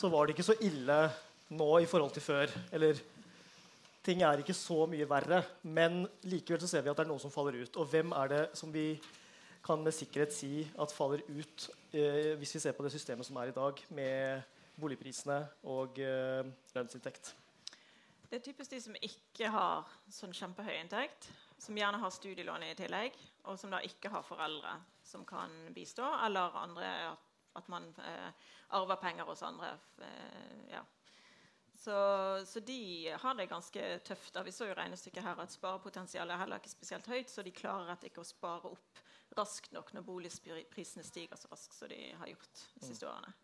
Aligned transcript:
så 0.00 0.08
var 0.08 0.26
det 0.26 0.32
ikke 0.34 0.46
så 0.48 0.56
ille 0.64 0.98
nå 1.52 1.70
i 1.82 1.88
forhold 1.88 2.14
til 2.14 2.24
før. 2.24 2.52
Eller 2.72 3.00
ting 4.04 4.22
er 4.24 4.40
ikke 4.40 4.56
så 4.56 4.86
mye 4.88 5.08
verre. 5.08 5.42
Men 5.62 6.06
likevel 6.24 6.62
så 6.62 6.70
ser 6.70 6.86
vi 6.86 6.92
at 6.92 6.96
det 6.96 7.04
er 7.04 7.10
noen 7.10 7.20
som 7.20 7.32
faller 7.32 7.58
ut. 7.60 7.76
Og 7.76 7.90
hvem 7.90 8.14
er 8.16 8.32
det 8.32 8.44
som 8.56 8.72
vi 8.72 8.94
kan 9.64 9.82
med 9.84 9.92
sikkerhet 9.92 10.32
si 10.32 10.64
at 10.80 10.94
faller 10.94 11.20
ut 11.28 11.66
eh, 11.92 12.32
hvis 12.40 12.56
vi 12.56 12.62
ser 12.64 12.72
på 12.72 12.86
det 12.86 12.94
systemet 12.94 13.28
som 13.28 13.36
er 13.42 13.50
i 13.50 13.56
dag, 13.56 13.84
med 13.92 14.40
boligprisene 14.80 15.42
og 15.68 16.00
eh, 16.00 16.48
lønnsinntekt? 16.72 17.34
Det 18.30 18.38
er 18.38 18.46
typisk 18.46 18.72
de 18.72 18.80
som 18.80 18.96
ikke 19.04 19.50
har 19.52 19.90
sånn 20.08 20.32
kjempehøy 20.32 20.78
inntekt, 20.78 21.28
som 21.60 21.76
gjerne 21.76 22.00
har 22.00 22.12
studielån 22.14 22.70
i 22.70 22.76
tillegg, 22.78 23.16
og 23.50 23.58
som 23.60 23.74
da 23.74 23.82
ikke 23.84 24.12
har 24.14 24.24
foreldre 24.24 24.78
som 25.04 25.26
kan 25.28 25.52
bistå, 25.74 26.06
eller 26.24 26.56
andre 26.56 26.92
at 27.58 27.68
man 27.72 27.88
eh, 28.06 28.48
arver 28.78 29.00
penger 29.02 29.28
hos 29.28 29.42
andre. 29.46 29.74
Eh, 29.98 30.74
ja. 30.74 30.82
så, 31.74 31.96
så, 32.46 32.60
de 32.60 33.10
har 33.22 33.34
det 33.38 33.50
ganske 33.50 33.86
tøft. 34.06 34.34
Da. 34.34 34.44
Vi 34.46 34.54
så 34.54 34.68
jo 34.70 34.76
regnestykket 34.78 35.26
her 35.26 35.40
at 35.42 35.54
sparepotensialet 35.54 36.34
er 36.34 36.44
heller 36.44 36.62
ikke 36.62 36.72
spesielt 36.72 37.10
høyt, 37.10 37.30
så 37.30 37.46
de 37.46 37.54
klarer 37.54 37.90
rett 37.90 38.06
ikke 38.10 38.24
å 38.24 38.28
spare 38.28 38.74
opp 38.74 39.02
raskt 39.38 39.72
nok 39.74 39.92
når 39.94 40.06
boligprisene 40.06 41.04
stiger 41.06 41.38
så 41.38 41.50
raskt 41.52 41.76
som 41.76 41.90
de 41.90 42.08
har 42.18 42.30
gjort 42.32 42.62
de 42.80 42.86
siste 42.88 43.06
mm. 43.06 43.10
årene. 43.12 43.34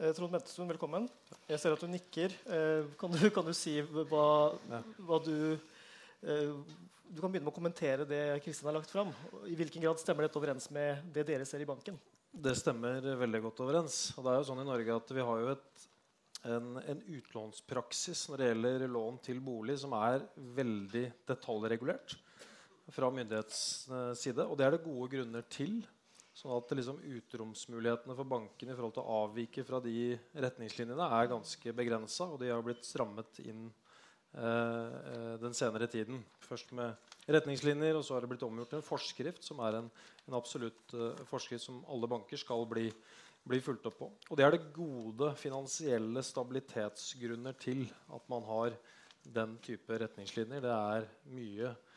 Eh, 0.00 0.12
Trond 0.16 0.32
Mentestuen, 0.32 0.70
velkommen. 0.70 1.08
Jeg 1.50 1.60
ser 1.60 1.74
at 1.76 1.82
du 1.82 1.90
nikker. 1.90 2.34
Eh, 2.48 2.86
kan, 3.00 3.12
du, 3.12 3.26
kan, 3.34 3.46
du, 3.46 3.52
si 3.56 3.76
hva, 3.84 4.28
hva 4.96 5.18
du 5.20 5.34
eh, 5.52 6.54
Du 7.10 7.18
kan 7.20 7.28
begynne 7.28 7.44
med 7.44 7.52
å 7.52 7.56
kommentere 7.56 8.06
det 8.08 8.40
Kristin 8.44 8.70
har 8.70 8.78
lagt 8.78 8.92
fram. 8.92 9.10
I 9.44 9.58
hvilken 9.58 9.82
grad 9.84 10.00
stemmer 10.00 10.24
dette 10.24 10.40
overens 10.40 10.70
med 10.72 11.04
det 11.12 11.26
dere 11.28 11.44
ser 11.48 11.60
i 11.60 11.68
banken? 11.68 11.98
Det 12.30 12.52
stemmer 12.54 13.02
veldig 13.18 13.40
godt 13.42 13.62
overens. 13.64 14.00
Og 14.16 14.24
det 14.24 14.32
er 14.32 14.40
jo 14.40 14.48
sånn 14.50 14.62
i 14.62 14.68
Norge 14.68 14.96
at 14.96 15.14
Vi 15.16 15.24
har 15.26 15.40
jo 15.42 15.52
et, 15.52 15.86
en, 16.46 16.68
en, 16.78 17.00
utlånspraksis 17.18 18.28
når 18.30 18.40
det 18.40 18.50
gjelder 18.50 18.84
lån 18.94 19.18
til 19.26 19.40
bolig, 19.42 19.78
som 19.82 19.96
er 19.98 20.22
veldig 20.60 21.06
detaljregulert 21.28 22.14
fra 22.90 23.10
myndighetens 23.14 23.64
side. 24.18 24.46
Og 24.46 24.56
det 24.58 24.66
er 24.66 24.76
det 24.76 24.84
gode 24.86 25.10
grunner 25.16 25.46
til. 25.50 25.80
Sånn 26.40 26.54
at 26.54 26.70
liksom, 26.72 27.02
utromsmulighetene 27.18 28.14
for 28.16 28.28
bankene 28.30 28.72
i 28.72 28.78
forhold 28.78 28.94
til 28.96 29.04
å 29.04 29.20
avvike 29.26 29.66
fra 29.66 29.82
de 29.84 30.14
retningslinjene 30.32 31.08
er 31.18 31.32
ganske 31.34 31.74
begrensa, 31.76 32.30
og 32.30 32.38
de 32.40 32.52
har 32.54 32.62
blitt 32.64 32.86
strammet 32.86 33.42
inn 33.42 33.66
eh, 33.66 34.44
eh, 34.46 35.34
den 35.42 35.56
senere 35.58 35.90
tiden. 35.90 36.22
Først 36.46 36.72
med 36.78 37.09
retningslinjer, 37.28 37.98
og 37.98 38.04
så 38.06 38.16
har 38.16 38.24
det 38.24 38.30
blitt 38.32 38.46
omgjort 38.46 38.76
en 38.76 38.84
forskrift 38.84 39.44
som 39.46 39.60
er 39.66 39.80
en, 39.80 39.90
en 40.28 40.38
absolutt 40.38 40.94
uh, 40.96 41.12
forskrift 41.28 41.66
som 41.66 41.82
alle 41.90 42.08
banker 42.10 42.40
skal 42.40 42.64
bli, 42.70 42.86
bli, 43.48 43.60
fulgt 43.64 43.88
opp 43.90 43.98
på. 44.00 44.10
Og 44.30 44.38
det 44.38 44.46
er 44.46 44.56
det 44.56 44.72
gode 44.76 45.32
finansielle 45.40 46.24
stabilitetsgrunner 46.26 47.58
til 47.60 47.86
at 48.14 48.26
man 48.32 48.46
har 48.48 48.76
den 49.34 49.58
type 49.64 50.00
retningslinjer. 50.00 50.64
Det 50.64 50.74
er 50.74 51.08
mye 51.36 51.70
eh, 51.74 51.89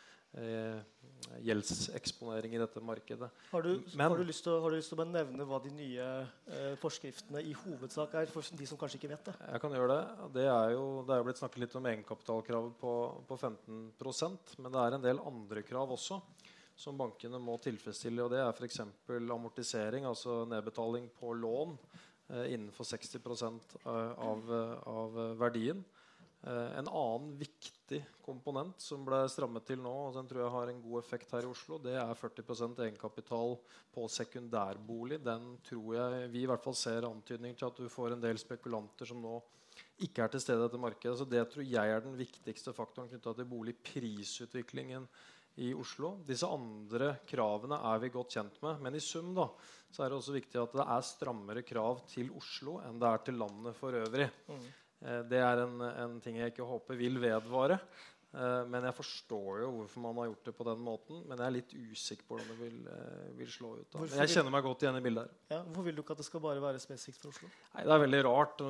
gjeldseksponering 1.43 2.55
i 2.55 2.61
dette 2.61 2.81
markedet. 2.83 3.29
Har 3.51 3.63
du, 3.65 3.71
Men, 3.93 4.07
har 4.07 4.17
du, 4.17 4.23
lyst, 4.27 4.43
til, 4.45 4.59
har 4.61 4.71
du 4.71 4.77
lyst 4.77 4.91
til, 4.91 5.01
å 5.01 5.07
nevne 5.07 5.47
hva 5.47 5.59
de 5.63 5.71
nye 5.73 6.05
eh, 6.05 6.73
forskriftene 6.81 7.41
i 7.43 7.53
hovedsak 7.57 8.15
er? 8.19 8.31
for 8.33 8.45
de 8.57 8.67
som 8.69 8.79
kanskje 8.79 8.99
ikke 8.99 9.11
vet 9.13 9.29
det? 9.29 9.35
Jeg 9.53 9.63
kan 9.63 9.75
gjøre 9.77 9.95
det. 9.95 10.29
Det 10.37 10.47
er 10.49 10.75
jo, 10.75 10.85
det 11.07 11.15
er 11.15 11.21
jo 11.21 11.27
blitt 11.29 11.41
snakket 11.41 11.63
litt 11.65 11.77
om 11.79 11.89
egenkapitalkravet 11.91 12.77
på, 12.79 12.93
på 13.29 13.39
15% 13.39 14.55
men 14.59 14.73
det 14.73 14.83
er 14.83 14.97
en 14.97 15.05
del 15.05 15.21
andre 15.23 15.65
krav 15.65 15.93
også 15.95 16.19
som 16.75 16.97
bankene 16.97 17.37
må 17.41 17.59
tilfredsstille. 17.61 18.23
og 18.23 18.33
Det 18.33 18.41
er 18.41 18.49
f.eks. 18.49 18.81
amortisering, 19.13 20.07
altså 20.09 20.41
nedbetaling 20.49 21.09
på 21.19 21.35
lån 21.37 21.75
eh, 22.33 22.53
innenfor 22.55 22.87
60% 22.89 23.77
av, 23.85 24.55
av 24.89 25.19
verdien. 25.39 25.83
Eh, 26.43 26.77
en 26.79 26.87
annen 26.87 27.37
viktig 27.39 28.01
komponent 28.25 28.81
som 28.83 29.05
ble 29.07 29.21
strammet 29.31 29.63
til 29.67 29.79
nå, 29.79 29.93
og 30.09 30.17
den 30.17 30.27
tror 30.27 30.41
jeg 30.43 30.53
har 30.57 30.71
en 30.71 30.81
god 30.83 30.99
effekt 30.99 31.31
her 31.31 31.45
i 31.45 31.51
Oslo, 31.51 31.77
det 31.79 31.93
er 31.95 32.19
40% 32.19 32.81
egenkapital 32.83 33.55
på 33.95 34.07
sekundærbolig. 34.11 35.21
Den 35.23 35.53
tror 35.63 35.93
jeg 35.95 36.31
vi 36.33 36.43
i 36.43 36.49
hvert 36.49 36.63
fall 36.65 36.75
ser 36.75 37.07
antydning 37.07 37.55
til 37.55 37.69
at 37.69 37.79
du 37.79 37.87
får 37.91 38.17
en 38.17 38.25
del 38.25 38.41
spekulanter 38.41 39.07
som 39.07 39.23
nå 39.23 39.37
ikke 40.03 40.25
er 40.25 40.33
til 40.33 40.43
stede 40.43 40.59
i 40.59 40.65
dette 40.65 40.81
markedet. 40.83 41.15
Så 41.21 41.29
det 41.29 41.45
tror 41.53 41.63
jeg 41.63 41.95
er 41.95 42.03
den 42.03 42.19
viktigste 42.19 42.75
faktoren 42.75 43.07
knytta 43.07 43.37
til 43.37 43.49
boligprisutviklingen 43.49 45.07
i 45.63 45.71
Oslo. 45.77 46.17
Disse 46.27 46.49
andre 46.49 47.13
kravene 47.29 47.79
er 47.87 48.03
vi 48.03 48.11
godt 48.13 48.35
kjent 48.35 48.59
med. 48.65 48.83
Men 48.83 48.99
i 48.99 49.03
sum 49.03 49.31
da, 49.37 49.47
så 49.93 50.03
er 50.03 50.11
det 50.11 50.19
også 50.19 50.35
viktig 50.35 50.59
at 50.59 50.75
det 50.75 50.85
er 50.91 51.07
strammere 51.07 51.63
krav 51.65 52.03
til 52.11 52.31
Oslo 52.35 52.79
enn 52.83 52.99
det 53.01 53.09
er 53.09 53.27
til 53.27 53.39
landet 53.39 53.77
for 53.79 53.95
øvrig. 53.95 54.27
Mm. 54.49 54.71
Eh, 55.03 55.21
det 55.29 55.43
er 55.43 55.65
en, 55.65 55.85
en, 55.91 56.17
ting 56.23 56.39
jeg 56.39 56.53
ikke 56.53 56.67
håper 56.67 56.99
vil 56.99 57.19
vedvare. 57.21 57.79
Eh, 58.33 58.63
men 58.65 58.81
jeg 58.87 58.95
forstår 58.97 59.59
jo 59.61 59.67
hvorfor 59.75 60.01
man 60.01 60.17
har 60.17 60.29
gjort 60.31 60.47
det 60.47 60.53
på 60.57 60.65
den 60.65 60.79
måten. 60.81 61.19
Men 61.29 61.37
jeg 61.37 61.45
er 61.45 61.55
litt 61.57 61.73
usikker 61.75 62.25
på 62.25 62.37
hvordan 62.37 62.49
det 62.49 62.57
vil, 62.63 62.79
eh, 62.89 63.27
vil 63.37 63.51
slå 63.53 63.73
ut. 63.77 63.97
Men 63.99 64.15
jeg 64.23 64.31
kjenner 64.33 64.55
meg 64.55 64.65
godt 64.65 64.85
igjen 64.85 64.97
i 64.97 65.03
bildet 65.05 65.27
her. 65.27 65.35
Ja, 65.53 65.59
hvorfor 65.67 65.85
vil 65.87 65.99
du 65.99 66.01
ikke 66.01 66.15
at 66.17 66.23
det 66.23 66.27
skal 66.29 66.43
bare 66.45 66.63
være 66.63 66.81
spesifikt 66.81 67.21
for 67.21 67.33
Oslo? 67.33 67.51
Nei, 67.75 67.85
Det 67.85 67.93
er 67.93 68.03
veldig 68.05 68.23
rart 68.29 68.57
du, 68.57 68.65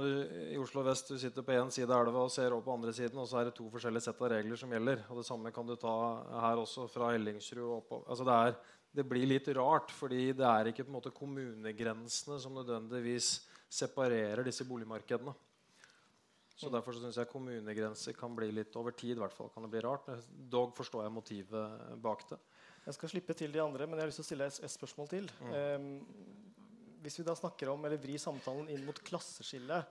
i 0.49 0.59
Oslo 0.59 0.83
vest 0.83 1.13
du 1.13 1.16
sitter 1.21 1.47
på 1.47 1.55
én 1.55 1.71
side 1.71 1.88
av 1.88 2.03
elva 2.03 2.25
og 2.25 2.33
ser 2.33 2.51
over 2.51 2.65
på 2.67 2.75
andre 2.75 2.95
siden, 2.97 3.21
og 3.23 3.29
så 3.29 3.39
er 3.39 3.50
det 3.50 3.55
to 3.55 3.69
forskjellige 3.71 4.07
sett 4.09 4.21
av 4.21 4.33
regler 4.35 4.59
som 4.59 4.75
gjelder. 4.75 5.05
Og 5.09 5.21
det 5.21 5.27
samme 5.29 5.55
kan 5.55 5.69
du 5.69 5.77
ta 5.79 5.95
her 6.44 6.59
også, 6.65 6.89
fra 6.91 7.13
Ellingsrud 7.15 7.63
og 7.63 7.77
oppover. 7.79 8.09
Altså 8.09 8.27
det, 8.27 8.35
er, 8.35 8.59
det 9.00 9.07
blir 9.07 9.31
litt 9.31 9.47
rart, 9.55 9.95
fordi 9.95 10.33
det 10.35 10.50
er 10.50 10.73
ikke 10.73 10.83
på 10.83 10.91
en 10.91 11.00
måte 11.00 11.15
kommunegrensene 11.15 12.35
som 12.41 12.59
nødvendigvis 12.59 13.47
separerer 13.71 14.44
disse 14.44 14.67
boligmarkedene. 14.67 15.31
Så 16.53 16.69
Derfor 16.69 16.94
syns 16.94 17.18
jeg 17.18 17.30
kommunegrenser 17.31 18.14
kan 18.18 18.36
bli 18.38 18.52
litt 18.53 18.75
over 18.78 18.94
tid. 18.94 19.18
hvert 19.18 19.34
fall 19.34 19.50
kan 19.53 19.66
det 19.66 19.72
bli 19.74 19.81
rart. 19.81 20.08
men 20.08 20.22
Dog 20.50 20.75
forstår 20.78 21.03
jeg 21.03 21.16
motivet 21.16 21.97
bak 22.02 22.28
det. 22.30 22.38
Jeg 22.86 22.97
skal 22.97 23.09
slippe 23.09 23.34
til 23.34 23.53
de 23.53 23.62
andre, 23.64 23.88
men 23.88 23.97
jeg 23.97 24.03
har 24.03 24.09
lyst 24.12 24.19
til 24.19 24.25
å 24.25 24.28
stille 24.28 24.47
et, 24.52 24.59
et 24.68 24.74
spørsmål 24.74 25.08
til. 25.12 25.30
Mm. 25.40 25.53
Um, 25.56 26.97
hvis 27.03 27.16
vi 27.19 27.25
da 27.28 27.36
snakker 27.36 27.72
om, 27.72 27.86
eller 27.88 28.00
vrir 28.00 28.19
samtalen 28.19 28.68
inn 28.72 28.84
mot 28.86 29.00
klasseskillet, 29.08 29.88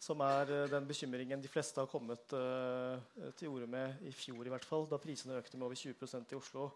som 0.00 0.22
er 0.24 0.50
uh, 0.50 0.64
den 0.72 0.88
bekymringen 0.88 1.44
de 1.44 1.52
fleste 1.52 1.82
har 1.82 1.90
kommet 1.92 2.32
uh, 2.32 2.96
til 3.36 3.52
orde 3.52 3.68
med 3.68 4.00
i 4.08 4.14
fjor, 4.16 4.40
i 4.40 4.52
hvert 4.54 4.64
fall, 4.64 4.88
da 4.88 4.98
prisene 5.00 5.36
økte 5.36 5.60
med 5.60 5.68
over 5.68 5.76
20% 5.76 6.32
i 6.32 6.40
Oslo. 6.40 6.70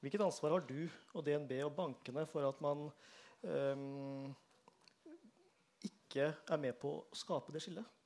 Hvilket 0.00 0.24
ansvar 0.24 0.56
har 0.56 0.64
du 0.64 0.88
og 1.12 1.24
DNB 1.26 1.58
og 1.66 1.74
bankene 1.76 2.24
for 2.28 2.48
at 2.48 2.64
man 2.64 2.86
um, 3.44 4.30
ikke 5.84 6.32
er 6.32 6.64
med 6.64 6.80
på 6.80 6.96
å 6.96 7.04
skape 7.12 7.52
det 7.52 7.60
skillet? 7.66 7.99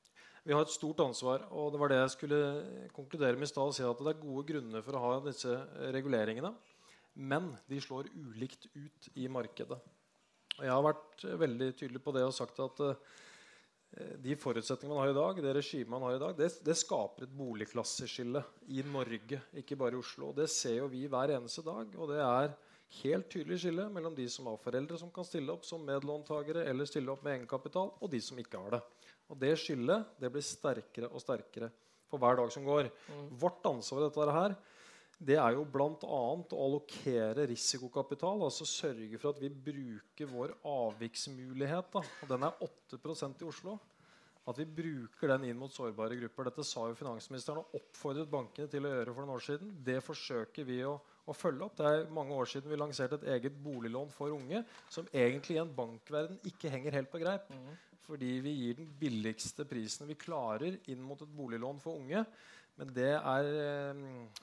Vi 0.45 0.53
har 0.53 0.61
et 0.61 0.73
stort 0.73 1.01
ansvar. 1.01 1.47
og 1.57 1.73
Det 1.73 1.81
var 1.81 1.89
det 1.89 1.99
jeg 2.03 2.15
skulle 2.19 2.39
konkludere 2.93 3.39
med 3.41 3.49
i 3.49 3.53
stad. 3.53 3.73
Si 3.73 3.83
at 3.83 4.01
det 4.01 4.13
er 4.13 4.21
gode 4.21 4.45
grunner 4.51 4.85
for 4.85 4.97
å 4.97 5.05
ha 5.05 5.13
disse 5.25 5.57
reguleringene. 5.97 6.53
Men 7.15 7.55
de 7.71 7.81
slår 7.81 8.11
ulikt 8.13 8.69
ut 8.75 9.09
i 9.17 9.29
markedet. 9.29 9.79
Og 10.59 10.65
Jeg 10.65 10.71
har 10.75 10.85
vært 10.85 11.25
veldig 11.41 11.71
tydelig 11.79 12.03
på 12.05 12.13
det 12.15 12.27
og 12.27 12.35
sagt 12.37 12.61
at 12.61 12.83
uh, 12.85 12.93
de 14.21 14.37
forutsetningene 14.37 14.95
man 14.95 15.03
har 15.03 15.15
i 15.15 15.17
dag, 15.17 15.41
det 15.43 15.55
regimet 15.57 15.91
man 15.91 16.05
har 16.07 16.19
i 16.19 16.21
dag, 16.23 16.37
det, 16.39 16.51
det, 16.67 16.77
skaper 16.77 17.25
et 17.25 17.35
boligklasseskille 17.39 18.43
i 18.75 18.85
Norge, 18.87 19.41
ikke 19.63 19.79
bare 19.81 19.97
i 19.97 20.03
Oslo. 20.03 20.29
Og 20.29 20.39
Det 20.43 20.51
ser 20.53 20.83
jo 20.83 20.91
vi 20.93 21.07
hver 21.09 21.33
eneste 21.39 21.65
dag. 21.65 21.89
Og 21.97 22.13
det 22.13 22.21
er 22.21 22.55
helt 23.01 23.31
tydelig 23.33 23.63
skille 23.65 23.89
mellom 23.91 24.15
de 24.15 24.29
som 24.31 24.53
har 24.53 24.61
foreldre 24.61 25.01
som 25.01 25.11
kan 25.15 25.27
stille 25.27 25.55
opp 25.55 25.65
som 25.67 25.83
medlåntakere 25.89 26.69
eller 26.69 26.91
stille 26.91 27.11
opp 27.15 27.25
med 27.25 27.39
egenkapital, 27.39 27.95
og 27.97 28.13
de 28.13 28.21
som 28.23 28.39
ikke 28.39 28.61
har 28.61 28.77
det. 28.77 28.85
Og 29.33 29.41
det 29.41 29.55
skyldet 29.61 30.15
det 30.21 30.31
blir 30.33 30.45
sterkere 30.45 31.09
og 31.11 31.23
sterkere 31.23 31.71
for 32.11 32.23
hver 32.23 32.39
dag 32.39 32.53
som 32.53 32.67
går. 32.67 32.91
Mm. 33.09 33.27
Vårt 33.41 33.67
ansvar 33.69 34.03
i 34.03 34.09
dette 34.09 34.37
her, 34.37 34.57
det 35.25 35.39
er 35.41 35.57
jo 35.57 35.65
bl.a. 35.71 35.89
å 36.05 36.61
allokere 36.67 37.47
risikokapital. 37.49 38.45
Altså 38.45 38.67
sørge 38.69 39.19
for 39.21 39.33
at 39.33 39.41
vi 39.43 39.51
bruker 39.51 40.31
vår 40.31 40.55
avviksmulighet. 40.69 41.91
Da. 41.95 42.05
Og 42.05 42.31
den 42.35 42.47
er 42.47 42.65
8% 42.67 43.45
i 43.45 43.49
Oslo. 43.49 43.79
At 44.45 44.59
vi 44.61 44.67
bruker 44.69 45.31
den 45.33 45.47
inn 45.49 45.57
mot 45.57 45.73
sårbare 45.73 46.19
grupper. 46.19 46.51
Dette 46.51 46.67
sa 46.69 46.85
jo 46.91 46.99
finansministeren 46.99 47.63
og 47.63 47.79
oppfordret 47.79 48.29
bankene 48.29 48.69
til 48.69 48.85
å 48.85 48.93
gjøre 48.93 49.15
for 49.15 49.25
noen 49.25 49.39
år 49.39 49.47
siden. 49.47 49.71
Det 49.87 49.97
forsøker 50.05 50.69
vi 50.69 50.83
å, 50.85 50.99
å 51.01 51.37
følge 51.37 51.65
opp. 51.65 51.79
Det 51.79 51.89
er 51.89 52.13
mange 52.13 52.37
år 52.37 52.51
siden 52.53 52.75
vi 52.75 52.81
lanserte 52.83 53.23
et 53.23 53.31
eget 53.39 53.57
boliglån 53.65 54.13
for 54.13 54.37
unge 54.37 54.61
som 54.93 55.09
egentlig 55.15 55.57
i 55.57 55.63
en 55.63 55.73
bankverden 55.79 56.43
ikke 56.53 56.75
henger 56.75 57.01
helt 57.01 57.13
på 57.15 57.23
greip. 57.25 57.49
Mm 57.55 57.73
fordi 58.05 58.39
vi 58.45 58.53
gir 58.59 58.77
den 58.81 58.91
billigste 59.01 59.67
prisen 59.69 60.11
vi 60.11 60.19
klarer 60.19 60.77
inn 60.93 61.03
mot 61.05 61.21
et 61.25 61.33
boliglån 61.35 61.81
for 61.83 62.01
unge. 62.01 62.25
Men 62.75 62.91
det 62.91 63.13
er 63.15 63.49
eh, 63.55 63.99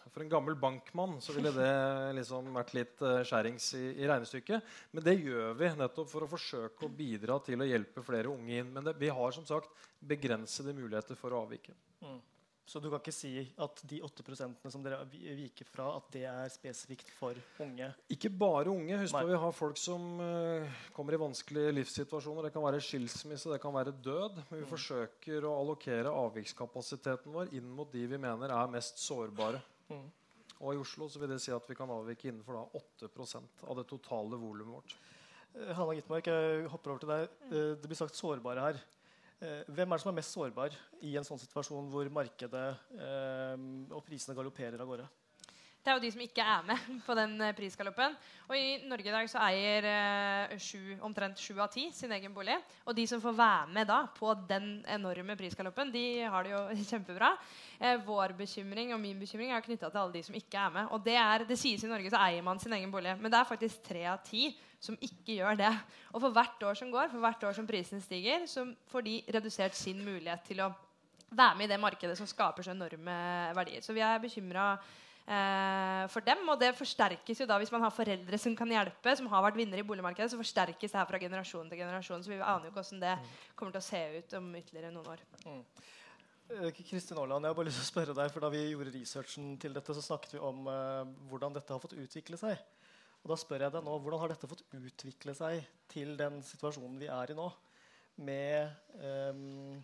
For 0.08 0.24
en 0.24 0.32
gammel 0.32 0.56
bankmann 0.60 1.18
så 1.24 1.36
ville 1.36 1.52
det 1.56 1.72
liksom 2.16 2.48
vært 2.56 2.74
litt 2.78 3.04
eh, 3.04 3.22
skjærings 3.28 3.66
i, 3.76 3.84
i 4.00 4.08
regnestykket. 4.08 4.72
Men 4.96 5.06
det 5.06 5.18
gjør 5.20 5.58
vi 5.60 5.72
nettopp 5.82 6.12
for 6.14 6.24
å 6.24 6.32
forsøke 6.32 6.88
å 6.88 6.94
bidra 6.96 7.42
til 7.44 7.60
å 7.60 7.68
hjelpe 7.68 8.04
flere 8.08 8.32
unge 8.32 8.62
inn. 8.62 8.72
Men 8.72 8.88
det, 8.88 8.96
vi 9.02 9.12
har 9.12 9.36
som 9.36 9.48
sagt 9.48 9.74
begrensede 10.00 10.76
muligheter 10.78 11.20
for 11.20 11.36
å 11.36 11.44
avvike. 11.44 11.76
Mm. 12.06 12.22
Så 12.66 12.80
du 12.80 12.88
kan 12.88 13.02
ikke 13.02 13.14
si 13.14 13.32
at 13.60 13.82
de 13.90 14.00
8% 14.06 14.70
som 14.72 14.84
dere 14.86 15.02
viker 15.10 15.68
fra, 15.68 15.90
at 15.98 16.08
det 16.14 16.24
er 16.30 16.52
spesifikt 16.54 17.10
for 17.18 17.36
unge? 17.66 17.90
Ikke 18.14 18.32
bare 18.32 18.72
unge. 18.72 19.00
Husk 19.02 19.18
på 19.18 19.26
vi 19.28 19.40
har 19.44 19.56
folk 19.58 19.82
som 19.82 20.06
uh, 20.22 20.78
kommer 20.96 21.18
i 21.18 21.20
vanskelige 21.20 21.74
livssituasjoner. 21.80 22.48
Det 22.48 22.54
kan 22.56 22.64
være 22.64 22.80
skilsmisse, 22.86 23.52
det 23.52 23.60
kan 23.64 23.76
være 23.76 23.96
død. 23.98 24.40
Men 24.46 24.62
vi 24.62 24.64
mm. 24.64 24.72
forsøker 24.72 25.50
å 25.50 25.58
allokere 25.58 26.14
avvikskapasiteten 26.22 27.36
vår 27.36 27.52
inn 27.58 27.68
mot 27.76 27.92
de 27.92 28.06
vi 28.14 28.22
mener 28.22 28.54
er 28.56 28.72
mest 28.72 29.02
sårbare. 29.04 29.60
Mm. 29.92 30.08
Og 30.62 30.76
i 30.76 30.82
Oslo 30.82 31.10
så 31.10 31.20
vil 31.22 31.34
det 31.34 31.42
si 31.42 31.54
at 31.54 31.66
vi 31.68 31.76
kan 31.78 31.90
avvike 31.92 32.30
innenfor 32.30 32.60
da 32.60 32.84
8% 33.10 33.66
av 33.66 33.82
det 33.82 33.88
totale 33.90 34.38
volumet 34.38 34.78
vårt. 34.78 34.96
Eh, 35.58 35.74
Hanna 35.76 35.96
Gitmark, 35.98 36.30
jeg 36.30 36.68
hopper 36.72 36.94
over 36.94 37.04
til 37.04 37.12
deg. 37.12 37.38
Eh, 37.50 37.72
det 37.82 37.90
blir 37.90 38.00
sagt 38.00 38.18
sårbare 38.18 38.68
her. 38.70 38.82
Eh, 39.42 39.64
hvem 39.74 39.90
er 39.90 39.98
det 39.98 40.04
som 40.04 40.12
er 40.12 40.20
mest 40.20 40.36
sårbar 40.36 40.76
i 41.02 41.16
en 41.18 41.26
sånn 41.26 41.40
situasjon 41.42 41.88
hvor 41.90 42.10
markedet 42.14 42.68
eh, 42.94 43.56
og 43.90 44.04
prisene 44.06 44.36
galopperer 44.38 44.78
av 44.78 44.92
gårde? 44.92 45.08
Det 45.82 45.90
er 45.90 45.98
jo 45.98 46.04
de 46.04 46.12
som 46.14 46.22
ikke 46.22 46.44
er 46.46 46.66
med 46.66 46.82
på 47.08 47.16
den 47.18 47.32
eh, 47.42 47.54
prisgaloppen. 47.58 48.14
Og 48.46 48.54
I 48.54 48.84
Norge 48.86 49.10
i 49.10 49.14
dag 49.16 49.30
så 49.32 49.40
eier 49.48 49.88
eh, 49.90 50.52
sju, 50.62 50.94
omtrent 51.02 51.42
sju 51.42 51.56
av 51.58 51.72
ti 51.74 51.88
sin 51.96 52.12
egen 52.14 52.36
bolig. 52.36 52.60
Og 52.86 52.94
de 52.98 53.08
som 53.10 53.22
får 53.24 53.34
være 53.40 53.72
med 53.74 53.90
da 53.90 54.04
på 54.14 54.36
den 54.50 54.84
enorme 54.86 55.34
prisgaloppen, 55.40 55.90
de 55.94 56.04
har 56.22 56.46
det 56.46 56.54
jo 56.54 56.62
kjempebra. 56.92 57.32
Eh, 57.80 57.98
vår 58.06 58.36
bekymring 58.38 58.94
og 58.94 59.02
min 59.02 59.18
bekymring 59.22 59.56
er 59.56 59.66
knytta 59.66 59.90
til 59.90 60.04
alle 60.04 60.20
de 60.20 60.24
som 60.30 60.38
ikke 60.38 60.62
er 60.62 60.78
med. 60.78 60.94
Og 60.94 61.02
det, 61.08 61.18
er, 61.18 61.48
det 61.50 61.58
sies 61.58 61.82
i 61.82 61.90
Norge 61.90 62.14
så 62.14 62.22
eier 62.28 62.46
man 62.46 62.62
sin 62.62 62.78
egen 62.78 62.94
bolig, 62.94 63.18
men 63.18 63.34
det 63.34 63.42
er 63.42 63.50
faktisk 63.50 63.82
tre 63.90 64.06
av 64.14 64.22
ti 64.28 64.52
som 64.82 64.98
ikke 65.02 65.42
gjør 65.42 65.58
det. 65.66 65.74
Og 66.14 66.22
for 66.22 66.38
hvert 66.38 66.70
år 66.70 66.78
som 66.78 66.94
går, 66.94 67.10
for 67.10 67.26
hvert 67.26 67.50
år 67.50 67.58
som 67.58 67.66
prisene 67.70 68.06
stiger, 68.06 68.46
så 68.50 68.70
får 68.94 69.10
de 69.10 69.20
redusert 69.34 69.78
sin 69.78 70.02
mulighet 70.06 70.46
til 70.46 70.62
å 70.62 70.72
være 71.32 71.58
med 71.58 71.66
i 71.66 71.74
det 71.74 71.82
markedet 71.82 72.18
som 72.20 72.30
skaper 72.30 72.66
så 72.66 72.74
enorme 72.76 73.16
verdier. 73.58 73.82
Så 73.82 73.96
vi 73.98 74.04
er 74.06 74.22
bekymra 74.22 74.76
for 75.26 76.26
dem. 76.26 76.42
Og 76.52 76.60
det 76.60 76.74
forsterkes 76.76 77.40
jo 77.44 77.48
da 77.48 77.56
hvis 77.62 77.72
man 77.72 77.86
har 77.86 77.94
foreldre 77.96 78.40
som 78.42 78.56
kan 78.58 78.72
hjelpe, 78.74 79.14
som 79.16 79.30
har 79.32 79.46
vært 79.46 79.60
vinnere 79.60 79.84
i 79.84 79.88
boligmarkedet, 79.88 80.32
så 80.34 80.40
forsterkes 80.40 80.92
det 80.92 81.00
her 81.00 81.08
fra 81.08 81.22
generasjon 81.22 81.70
til 81.72 81.80
generasjon. 81.80 82.26
Så 82.26 82.34
vi 82.34 82.40
aner 82.42 82.68
jo 82.68 82.74
ikke 82.74 82.82
hvordan 82.82 83.04
det 83.06 83.16
kommer 83.56 83.76
til 83.76 83.84
å 83.84 83.90
se 83.92 84.04
ut 84.18 84.38
om 84.42 84.54
ytterligere 84.60 84.94
noen 84.96 85.12
år. 85.14 85.26
Mm. 85.46 85.64
Eh, 86.52 86.72
Kristin 86.84 87.20
Aaland, 87.22 87.46
jeg 87.46 87.54
har 87.54 87.56
bare 87.56 87.70
lyst 87.70 87.80
til 87.80 87.86
å 87.86 87.92
spørre 87.92 88.16
deg, 88.18 88.32
for 88.34 88.44
Da 88.44 88.52
vi 88.52 88.62
gjorde 88.74 88.92
researchen 88.92 89.54
til 89.62 89.76
dette, 89.78 89.96
så 89.96 90.04
snakket 90.04 90.36
vi 90.36 90.42
om 90.44 90.66
uh, 90.68 91.08
hvordan 91.32 91.56
dette 91.56 91.72
har 91.72 91.80
fått 91.80 91.96
utvikle 91.96 92.40
seg. 92.40 92.60
Og 93.22 93.32
da 93.32 93.38
spør 93.40 93.68
jeg 93.68 93.76
deg 93.76 93.86
nå, 93.86 94.00
Hvordan 94.04 94.24
har 94.24 94.34
dette 94.34 94.50
fått 94.50 94.66
utvikle 94.76 95.36
seg 95.38 95.62
til 95.92 96.18
den 96.20 96.42
situasjonen 96.44 97.00
vi 97.00 97.08
er 97.14 97.32
i 97.32 97.38
nå? 97.38 97.48
Med 98.22 98.74
um, 99.00 99.78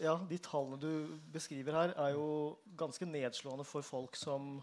ja, 0.00 0.16
De 0.28 0.38
tallene 0.42 0.78
du 0.80 1.18
beskriver 1.32 1.76
her, 1.76 1.94
er 1.96 2.14
jo 2.16 2.56
ganske 2.78 3.06
nedslående 3.08 3.64
for 3.64 3.84
folk 3.86 4.16
som 4.16 4.58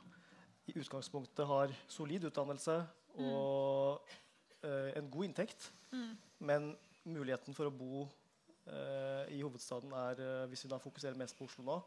i 0.70 0.76
utgangspunktet 0.80 1.48
har 1.48 1.74
solid 1.92 2.24
utdannelse 2.30 2.76
og 3.20 4.00
mm. 4.00 4.70
uh, 4.70 4.90
en 4.98 5.10
god 5.12 5.26
inntekt. 5.26 5.74
Mm. 5.92 6.14
Men 6.40 6.70
muligheten 7.04 7.56
for 7.56 7.68
å 7.68 7.74
bo 7.76 8.06
uh, 8.06 9.26
i 9.28 9.42
hovedstaden 9.42 9.92
er, 10.06 10.24
uh, 10.24 10.46
hvis 10.52 10.64
vi 10.66 10.72
da 10.72 10.80
fokuserer 10.82 11.20
mest 11.20 11.38
på 11.38 11.50
Oslo 11.50 11.66
nå, 11.68 11.82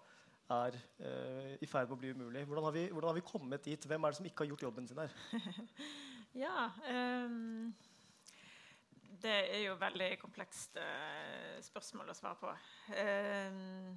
er 0.53 0.77
i 1.59 1.67
ferd 1.67 1.89
med 1.89 1.97
å 1.97 1.99
bli 1.99 2.13
umulig. 2.15 2.45
Hvordan 2.47 2.65
har, 2.69 2.75
vi, 2.77 2.85
hvordan 2.93 3.09
har, 3.09 3.17
vi, 3.17 3.23
kommet 3.27 3.65
dit? 3.67 3.87
Hvem 3.91 4.05
er 4.05 4.13
det 4.13 4.19
som 4.21 4.29
ikke 4.29 4.45
har 4.45 4.53
gjort 4.53 4.63
jobben 4.63 4.85
sin 4.87 5.01
her? 5.03 5.17
ja, 6.45 6.69
um, 6.87 7.73
det 9.23 9.37
er 9.57 9.63
jo 9.67 9.77
veldig 9.81 10.11
komplekst 10.21 10.79
uh, 10.81 11.57
spørsmål 11.65 12.13
å 12.13 12.17
svare 12.17 12.39
på. 12.41 12.53
Uh, 12.93 13.97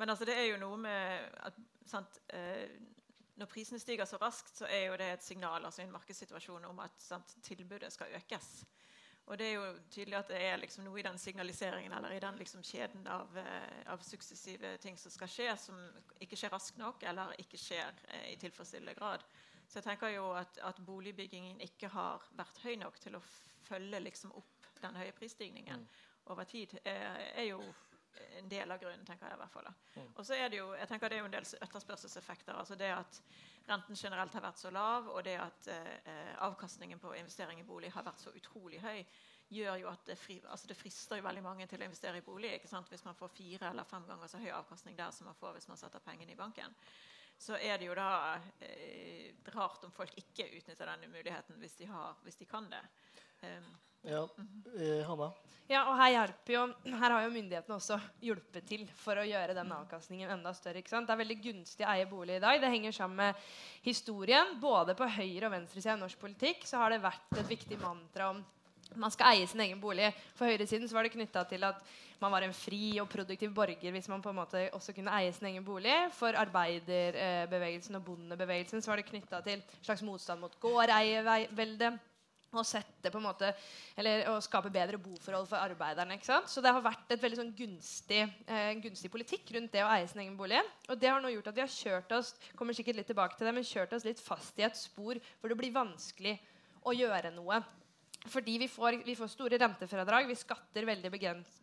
men 0.00 0.12
altså, 0.12 0.26
det 0.28 0.36
er 0.38 0.48
jo 0.50 0.60
noe 0.62 0.78
med 0.80 1.28
at 1.48 1.60
sant, 1.86 2.20
uh, 2.34 2.66
Når 3.40 3.48
prisene 3.48 3.80
stiger 3.80 4.04
så 4.04 4.18
raskt, 4.20 4.52
så 4.58 4.66
er 4.68 4.90
jo 4.90 4.96
det 5.00 5.06
et 5.14 5.24
signal 5.24 5.64
altså 5.64 5.80
en 5.82 5.92
markedssituasjon 5.94 6.64
om 6.68 6.80
at 6.84 6.96
sant, 7.00 7.36
tilbudet 7.42 7.92
skal 7.92 8.12
økes. 8.18 8.50
Og 9.30 9.38
det 9.38 9.46
er 9.46 9.54
jo 9.54 9.68
tydelig 9.94 10.18
at 10.18 10.32
det 10.32 10.40
er 10.42 10.58
liksom 10.60 10.84
noe 10.84 10.98
i 11.00 11.04
den 11.06 11.18
signaliseringen 11.18 11.92
eller 11.96 12.12
i 12.12 12.20
den 12.20 12.36
liksom 12.36 12.64
kjeden 12.66 13.06
av, 13.06 13.36
av, 13.86 14.02
suksessive 14.02 14.74
ting 14.82 14.98
som 14.98 15.12
skal 15.14 15.30
skje, 15.30 15.46
som 15.56 15.78
ikke 16.20 16.36
skjer 16.36 16.52
raskt 16.52 16.80
nok 16.80 17.04
eller 17.06 17.36
ikke 17.38 17.60
skjer 17.60 18.02
i 18.26 18.34
tilfredsstillende 18.42 18.96
grad. 18.98 19.24
Så 19.70 19.78
jeg 19.78 19.86
tenker 19.86 20.10
jo 20.10 20.32
at, 20.34 20.58
at, 20.66 20.80
boligbyggingen 20.82 21.60
ikke 21.62 21.92
har 21.94 22.24
vært 22.34 22.58
høy 22.64 22.74
nok 22.80 22.96
til 22.98 23.14
å 23.14 23.20
følge 23.70 24.02
liksom 24.04 24.34
opp 24.38 24.72
den 24.80 24.96
høye 24.96 25.14
prisstigningen 25.16 25.84
mm. 25.84 26.02
over 26.32 26.48
tid, 26.48 26.76
er, 26.84 27.20
er, 27.34 27.46
jo 27.50 27.60
en 28.38 28.48
del 28.50 28.70
av 28.70 28.80
grunnen, 28.80 29.04
tenker 29.06 29.28
jeg 29.28 29.38
i 29.38 29.40
hvert 29.40 29.54
fall. 29.54 29.70
Mm. 29.94 30.10
Og 30.14 30.26
så 30.26 30.36
er 30.36 30.50
det 30.50 30.60
jo 30.60 30.70
jeg 30.76 30.90
tenker 30.90 31.12
det 31.12 31.18
er 31.18 31.24
jo 31.24 31.30
en 31.30 31.36
del 31.36 31.48
etterspørselseffekter. 31.66 32.58
altså 32.58 32.78
det 32.78 32.90
at 32.94 33.20
renten 33.70 33.96
generelt 33.96 34.34
har 34.34 34.44
vært 34.44 34.58
så 34.58 34.72
lav, 34.74 35.10
og 35.12 35.24
det 35.24 35.36
at 35.38 35.68
eh, 35.70 36.32
avkastningen 36.46 36.98
på 36.98 37.14
investering 37.14 37.60
i 37.60 37.66
bolig 37.66 37.92
har 37.94 38.06
vært 38.06 38.22
så 38.22 38.32
utrolig 38.34 38.80
høy, 38.82 39.04
gjør 39.50 39.76
jo 39.82 39.88
at 39.90 40.04
det, 40.06 40.16
fri, 40.18 40.38
altså 40.46 40.70
det, 40.70 40.78
frister 40.78 41.18
jo 41.18 41.26
veldig 41.26 41.42
mange 41.42 41.66
til 41.70 41.82
å 41.82 41.86
investere 41.86 42.20
i 42.20 42.26
bolig. 42.26 42.52
ikke 42.54 42.70
sant? 42.70 42.90
Hvis 42.90 43.04
man 43.04 43.18
får 43.18 43.32
fire 43.34 43.70
eller 43.70 43.88
fem 43.88 44.06
ganger 44.06 44.30
så 44.30 44.42
høy 44.42 44.50
avkastning 44.54 44.98
der 44.98 45.14
som 45.14 45.26
man 45.26 45.38
får 45.38 45.56
hvis 45.56 45.70
man 45.70 45.80
setter 45.80 46.02
pengene 46.04 46.34
i 46.34 46.38
banken, 46.38 46.76
så 47.40 47.56
er 47.56 47.78
det 47.80 47.88
jo 47.88 47.96
da 47.96 48.36
eh, 48.60 49.32
rart 49.54 49.84
om 49.86 49.92
folk 49.94 50.12
ikke 50.20 50.50
utnytter 50.58 50.90
denne 50.92 51.08
muligheten 51.10 51.58
hvis 51.58 51.78
de, 51.80 51.88
har, 51.90 52.18
hvis 52.22 52.38
de 52.38 52.46
kan 52.46 52.68
det. 52.70 52.82
Um, 53.42 53.70
ja, 54.02 54.28
eh, 54.78 55.06
Hanna? 55.06 55.30
Ja, 55.70 55.84
og 55.86 56.00
her, 56.00 56.32
jo, 56.50 56.64
her, 56.82 57.12
har 57.14 57.22
jo 57.22 57.30
myndighetene 57.30 57.76
også 57.76 57.94
hjulpet 58.24 58.64
til 58.66 58.80
for 58.98 59.20
å 59.20 59.26
gjøre 59.26 59.54
den 59.54 59.70
avkastningen 59.70 60.32
enda 60.34 60.50
større. 60.56 60.80
ikke 60.82 60.90
sant? 60.90 61.06
Det 61.06 61.14
er 61.14 61.20
veldig 61.20 61.36
gunstig 61.44 61.86
å 61.86 61.92
eie 61.92 62.08
bolig 62.10 62.40
i 62.40 62.42
dag. 62.42 62.58
Det 62.58 62.72
henger 62.72 62.96
sammen 62.96 63.20
med 63.20 63.44
historien. 63.84 64.56
Både 64.58 64.96
på 64.98 65.06
høyre- 65.06 65.46
og 65.46 65.54
venstresida 65.54 65.94
i 65.94 66.02
norsk 66.02 66.18
politikk 66.18 66.66
så 66.66 66.82
har 66.82 66.90
det 66.90 67.04
vært 67.04 67.38
et 67.38 67.52
viktig 67.52 67.78
mantra 67.78 68.32
om 68.32 68.42
man 68.98 69.14
skal 69.14 69.36
eie 69.36 69.46
sin 69.46 69.62
egen 69.62 69.78
bolig. 69.78 70.10
For 70.34 70.50
høyresiden 70.50 70.90
så 70.90 70.98
var 70.98 71.06
det 71.06 71.14
knytta 71.14 71.46
til 71.46 71.62
at 71.68 71.78
man 72.18 72.34
var 72.34 72.42
en 72.42 72.56
fri 72.56 72.98
og 72.98 73.06
produktiv 73.12 73.54
borger 73.54 73.94
hvis 73.94 74.10
man 74.10 74.22
på 74.24 74.34
en 74.34 74.40
måte 74.40 74.66
også 74.74 74.92
kunne 74.96 75.14
eie 75.20 75.30
sin 75.32 75.52
egen 75.52 75.64
bolig. 75.64 75.94
For 76.18 76.34
arbeiderbevegelsen 76.34 77.94
og 78.00 78.08
bondebevegelsen 78.10 78.82
så 78.82 78.90
var 78.90 78.98
det 78.98 79.06
knytta 79.12 79.44
til 79.46 79.62
slags 79.78 80.02
motstand 80.02 80.42
mot 80.42 80.58
gårdeievelde 80.58 81.94
og 82.50 82.66
sette 82.66 83.12
på 83.12 83.20
en 83.20 83.26
måte, 83.28 83.52
eller 83.98 84.26
å 84.32 84.36
skape 84.42 84.72
bedre 84.74 84.98
boforhold 85.00 85.48
for 85.50 85.62
arbeiderne. 85.62 86.16
ikke 86.16 86.30
sant? 86.30 86.50
Så 86.50 86.62
det 86.64 86.72
har 86.74 86.82
vært 86.82 87.12
et 87.14 87.22
veldig 87.22 87.38
sånn 87.38 87.54
gunstig, 87.56 88.22
eh, 88.46 88.72
gunstig, 88.82 89.10
politikk 89.12 89.52
rundt 89.54 89.72
det 89.72 89.84
å 89.84 89.90
eie 89.92 90.08
sin 90.08 90.22
egen 90.24 90.36
bolig. 90.36 90.60
Og 90.88 90.98
det 90.98 91.10
har 91.10 91.20
nå 91.22 91.30
gjort 91.30 91.52
at 91.52 91.54
vi 91.60 91.66
har 91.66 91.74
kjørt 91.74 92.16
oss 92.18 92.34
kommer 92.56 92.74
sikkert 92.74 92.96
litt 92.96 93.10
tilbake 93.10 93.38
til 93.38 93.46
det, 93.46 93.54
men 93.54 93.66
kjørt 93.66 93.92
oss 93.94 94.04
litt 94.04 94.20
fast 94.20 94.58
i 94.58 94.66
et 94.66 94.76
spor 94.76 95.20
hvor 95.40 95.48
det 95.48 95.58
blir 95.60 95.74
vanskelig 95.74 96.38
å 96.82 96.94
gjøre 96.96 97.32
noe. 97.34 97.62
Fordi 98.28 98.58
vi 98.60 98.68
får, 98.68 98.98
vi 99.04 99.14
får, 99.16 99.30
store 99.32 99.58
rentefradrag. 99.58 100.26
Vi 100.28 100.36
skatter 100.36 100.84
veldig 100.84 101.10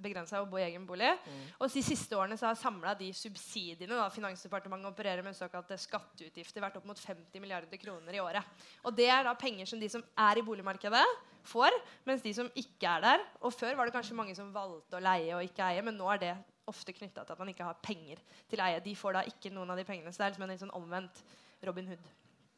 begrensa 0.01 0.39
å 0.41 0.47
bo 0.49 0.57
i 0.57 0.63
egen 0.65 0.87
bolig. 0.89 1.11
Mm. 1.13 1.43
Og 1.59 1.69
de 1.69 1.83
siste 1.85 2.17
årene 2.17 2.37
så 2.39 2.47
har 2.49 2.57
samla 2.57 2.95
de 2.97 3.11
subsidiene 3.13 3.93
da, 3.93 4.07
Finansdepartementet 4.13 4.89
opererer 4.89 5.21
med 5.25 5.37
såkalte 5.37 5.77
skatteutgifter 5.77 6.63
vært 6.65 6.79
opp 6.79 6.87
mot 6.89 6.97
50 6.97 7.43
milliarder 7.43 7.77
kroner 7.81 8.17
i 8.17 8.23
året. 8.23 8.65
Og 8.81 8.95
det 8.97 9.05
er 9.05 9.27
da 9.27 9.35
penger 9.37 9.69
som 9.69 9.81
de 9.81 9.91
som 9.91 10.05
er 10.25 10.41
i 10.41 10.45
boligmarkedet, 10.47 11.05
får, 11.47 11.77
mens 12.09 12.25
de 12.25 12.33
som 12.35 12.49
ikke 12.59 12.89
er 12.89 13.03
der 13.05 13.21
Og 13.39 13.53
før 13.55 13.77
var 13.77 13.87
det 13.87 13.93
kanskje 13.95 14.17
mange 14.17 14.33
som 14.35 14.49
valgte 14.51 14.97
å 14.97 15.03
leie 15.03 15.31
og 15.37 15.45
ikke 15.45 15.69
eie, 15.69 15.85
men 15.85 15.95
nå 15.95 16.09
er 16.11 16.23
det 16.25 16.33
ofte 16.67 16.91
knytta 16.91 17.23
til 17.23 17.37
at 17.37 17.39
man 17.39 17.53
ikke 17.53 17.69
har 17.69 17.77
penger 17.85 18.19
til 18.49 18.65
eie. 18.65 18.81
De 18.83 18.95
får 18.97 19.15
da 19.15 19.23
ikke 19.29 19.53
noen 19.55 19.71
av 19.71 19.79
de 19.79 19.85
pengene. 19.87 20.11
Så 20.11 20.19
det 20.19 20.25
er 20.25 20.33
liksom 20.33 20.49
en 20.49 20.63
sånn 20.65 20.75
omvendt 20.75 21.21
Robin 21.63 21.93
Hood. 21.93 22.09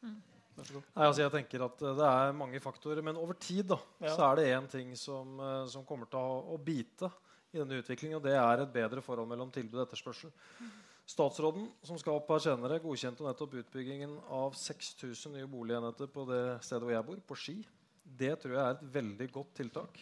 Mm. 0.02 0.18
Nei, 0.68 1.06
altså 1.06 1.24
jeg 1.24 1.32
tenker 1.34 1.64
at 1.66 1.82
eh, 1.82 1.96
Det 1.98 2.10
er 2.10 2.36
mange 2.36 2.60
faktorer, 2.62 3.02
men 3.06 3.18
over 3.20 3.38
tid 3.40 3.68
da, 3.72 3.78
ja. 4.02 4.12
så 4.14 4.28
er 4.28 4.38
det 4.38 4.46
én 4.52 4.68
ting 4.70 4.92
som, 4.98 5.34
eh, 5.40 5.64
som, 5.72 5.86
kommer 5.88 6.10
til 6.10 6.20
å, 6.20 6.54
å, 6.54 6.60
bite 6.60 7.10
i 7.50 7.58
denne 7.58 7.80
utviklingen, 7.80 8.18
og 8.20 8.24
det 8.26 8.36
er 8.38 8.62
et 8.62 8.72
bedre 8.72 9.02
forhold 9.02 9.28
mellom 9.30 9.50
tilbud 9.54 9.80
og 9.80 9.86
etterspørsel. 9.88 10.32
Statsråden 11.10 11.66
som 11.82 11.98
skal 11.98 12.20
opp 12.20 12.28
her 12.30 12.44
senere, 12.44 12.78
godkjente 12.82 13.24
nettopp 13.26 13.56
utbyggingen 13.64 14.12
av 14.30 14.54
6000 14.54 15.34
nye 15.34 15.48
boligenheter 15.50 16.10
på 16.12 16.26
det 16.28 16.44
stedet 16.62 16.86
hvor 16.86 16.94
jeg 16.94 17.08
bor, 17.08 17.24
på 17.26 17.38
Ski. 17.42 17.56
Det 18.04 18.36
tror 18.38 18.54
jeg 18.54 18.62
er 18.62 18.76
et 18.76 18.86
veldig 18.94 19.28
godt 19.34 19.56
tiltak. 19.58 19.98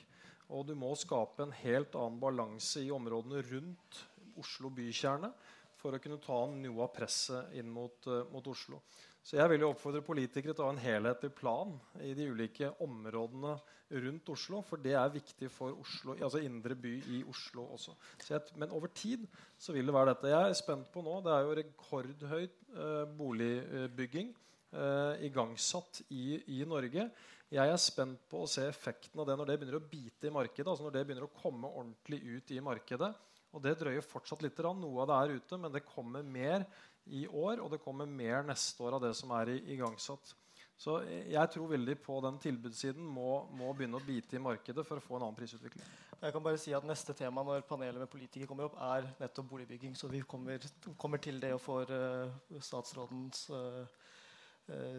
Og 0.52 0.66
du 0.68 0.74
må 0.76 0.92
skape 0.96 1.44
en 1.44 1.54
helt 1.62 1.96
annen 1.96 2.20
balanse 2.20 2.84
i 2.84 2.92
områdene 2.92 3.40
rundt 3.48 4.02
Oslo 4.38 4.70
bykjerne 4.72 5.32
for 5.78 5.94
å 5.94 6.00
kunne 6.02 6.20
ta 6.22 6.38
noe 6.50 6.84
av 6.84 6.92
presset 6.94 7.54
inn 7.58 7.68
mot, 7.70 7.96
uh, 8.10 8.24
mot 8.32 8.46
Oslo. 8.50 8.80
Så 9.22 9.36
jeg 9.36 9.50
vil 9.50 9.64
jo 9.64 9.72
oppfordre 9.74 10.00
politikere 10.04 10.54
til 10.54 10.64
å 10.64 10.70
ha 10.70 10.74
en 10.74 10.80
helhetlig 10.80 11.30
plan 11.36 11.74
i 12.00 12.14
de 12.16 12.30
ulike 12.32 12.70
områdene 12.84 13.56
rundt 14.04 14.30
Oslo. 14.32 14.60
For 14.64 14.80
det 14.80 14.94
er 14.96 15.12
viktig 15.12 15.50
for 15.52 15.76
Oslo, 15.82 16.14
altså 16.16 16.40
indre 16.44 16.76
by 16.78 16.94
i 17.16 17.22
Oslo 17.28 17.66
også. 17.76 17.96
Jeg, 18.28 18.54
men 18.60 18.72
over 18.76 18.92
tid 18.94 19.26
så 19.60 19.74
vil 19.76 19.88
det 19.88 19.96
være 19.96 20.14
dette. 20.14 20.32
Jeg 20.32 20.52
er 20.52 20.58
spent 20.58 20.90
på 20.94 21.04
nå. 21.04 21.18
Det 21.24 21.34
er 21.34 21.44
jo 21.46 21.56
rekordhøy 21.60 22.44
eh, 22.44 23.02
boligbygging 23.18 24.32
eh, 24.32 25.26
igangsatt 25.28 26.02
i, 26.08 26.40
i, 26.58 26.62
Norge. 26.68 27.08
Jeg 27.52 27.72
er 27.72 27.80
spent 27.80 28.26
på 28.28 28.44
å 28.44 28.50
se 28.50 28.66
effekten 28.68 29.20
av 29.20 29.28
det 29.28 29.38
når 29.40 29.50
det 29.50 29.60
begynner 29.60 29.80
å 29.80 29.88
bite 29.88 30.28
i 30.28 30.34
markedet. 30.34 30.68
altså 30.68 30.84
når 30.84 30.96
det 30.96 31.06
begynner 31.08 31.28
å 31.28 31.36
komme 31.36 31.70
ordentlig 31.70 32.20
ut 32.24 32.52
i 32.52 32.60
markedet 32.60 33.14
Og 33.56 33.62
det 33.64 33.78
drøyer 33.80 34.04
fortsatt 34.04 34.42
litt. 34.44 34.58
Noe 34.60 35.04
av 35.04 35.08
det 35.08 35.18
er 35.18 35.40
ute, 35.40 35.56
men 35.56 35.72
det 35.72 35.88
kommer 35.88 36.22
mer 36.22 36.66
i 37.10 37.26
år, 37.26 37.62
og 37.62 37.72
det 37.72 37.82
kommer 37.82 38.08
mer 38.10 38.44
neste 38.46 38.84
år 38.84 38.98
av 38.98 39.06
det 39.06 39.14
som 39.16 39.32
er 39.38 39.54
igangsatt. 39.58 40.34
Så 40.78 41.00
jeg 41.08 41.50
tror 41.50 41.72
veldig 41.72 41.96
på 42.04 42.20
den 42.22 42.36
tilbudssiden 42.38 43.02
må, 43.02 43.48
må, 43.58 43.72
begynne 43.74 43.98
å 43.98 44.04
bite 44.06 44.38
i 44.38 44.42
markedet 44.42 44.84
for 44.86 45.00
å 45.00 45.02
få 45.02 45.16
en 45.16 45.24
annen 45.26 45.38
prisutvikling. 45.38 45.82
Jeg 46.20 46.34
kan 46.34 46.44
bare 46.44 46.60
si 46.62 46.74
at 46.74 46.86
Neste 46.86 47.16
tema 47.18 47.42
når 47.46 47.64
panelet 47.66 47.98
med 47.98 48.10
politikere 48.12 48.46
kommer 48.46 48.68
opp, 48.68 48.76
er 48.94 49.08
nettopp 49.18 49.48
boligbygging. 49.50 49.96
Så 49.98 50.10
vi 50.10 50.22
kommer, 50.22 50.62
kommer 50.94 51.18
til 51.22 51.40
det 51.42 51.50
og 51.56 51.64
får 51.64 51.90
uh, 51.90 52.60
statsrådens 52.62 53.48
uh, 53.50 53.82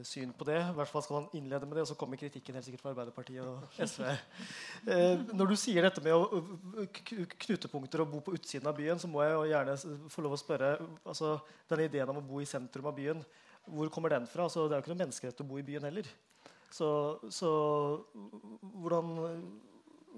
syn 0.08 0.32
på 0.34 0.48
det. 0.48 0.58
I 0.64 0.76
hvert 0.78 0.90
fall 0.90 1.04
skal 1.06 1.18
man 1.20 1.28
innlede 1.38 1.68
med 1.70 1.78
det, 1.78 1.84
og 1.86 1.90
så 1.92 1.98
kommer 2.00 2.18
kritikken 2.18 2.58
helt 2.58 2.66
sikkert 2.66 2.82
fra 2.82 2.94
Arbeiderpartiet 2.96 3.44
og 3.46 3.68
SV. 3.92 4.08
når 5.34 5.52
du 5.52 5.56
sier 5.60 5.86
dette 5.86 6.02
med 6.06 6.16
å, 6.16 6.42
knutepunkter 7.46 8.02
og 8.02 8.10
bo 8.16 8.24
på 8.26 8.34
utsiden 8.40 8.72
av 8.72 8.80
byen, 8.80 9.02
så 9.02 9.12
må 9.12 9.22
jeg 9.26 9.36
jo 9.36 9.46
gjerne 9.52 9.78
få 10.10 10.26
lov 10.26 10.34
å 10.38 10.42
spørre 10.42 10.72
altså, 11.04 11.38
Denne 11.70 11.86
ideen 11.86 12.10
om 12.10 12.22
å 12.24 12.26
bo 12.26 12.42
i 12.42 12.50
sentrum 12.50 12.90
av 12.90 12.98
byen 12.98 13.22
hvor 13.70 13.90
kommer 13.94 14.10
den 14.10 14.28
fra? 14.28 14.48
Altså, 14.48 14.66
det 14.68 14.76
er 14.76 14.80
jo 14.80 14.86
ikke 14.86 14.94
noe 14.94 15.04
menneskerett 15.04 15.42
å 15.44 15.48
bo 15.48 15.60
i 15.60 15.66
byen 15.66 15.88
heller. 15.90 16.08
Så, 16.74 16.90
så 17.34 17.50
hvordan 18.62 19.18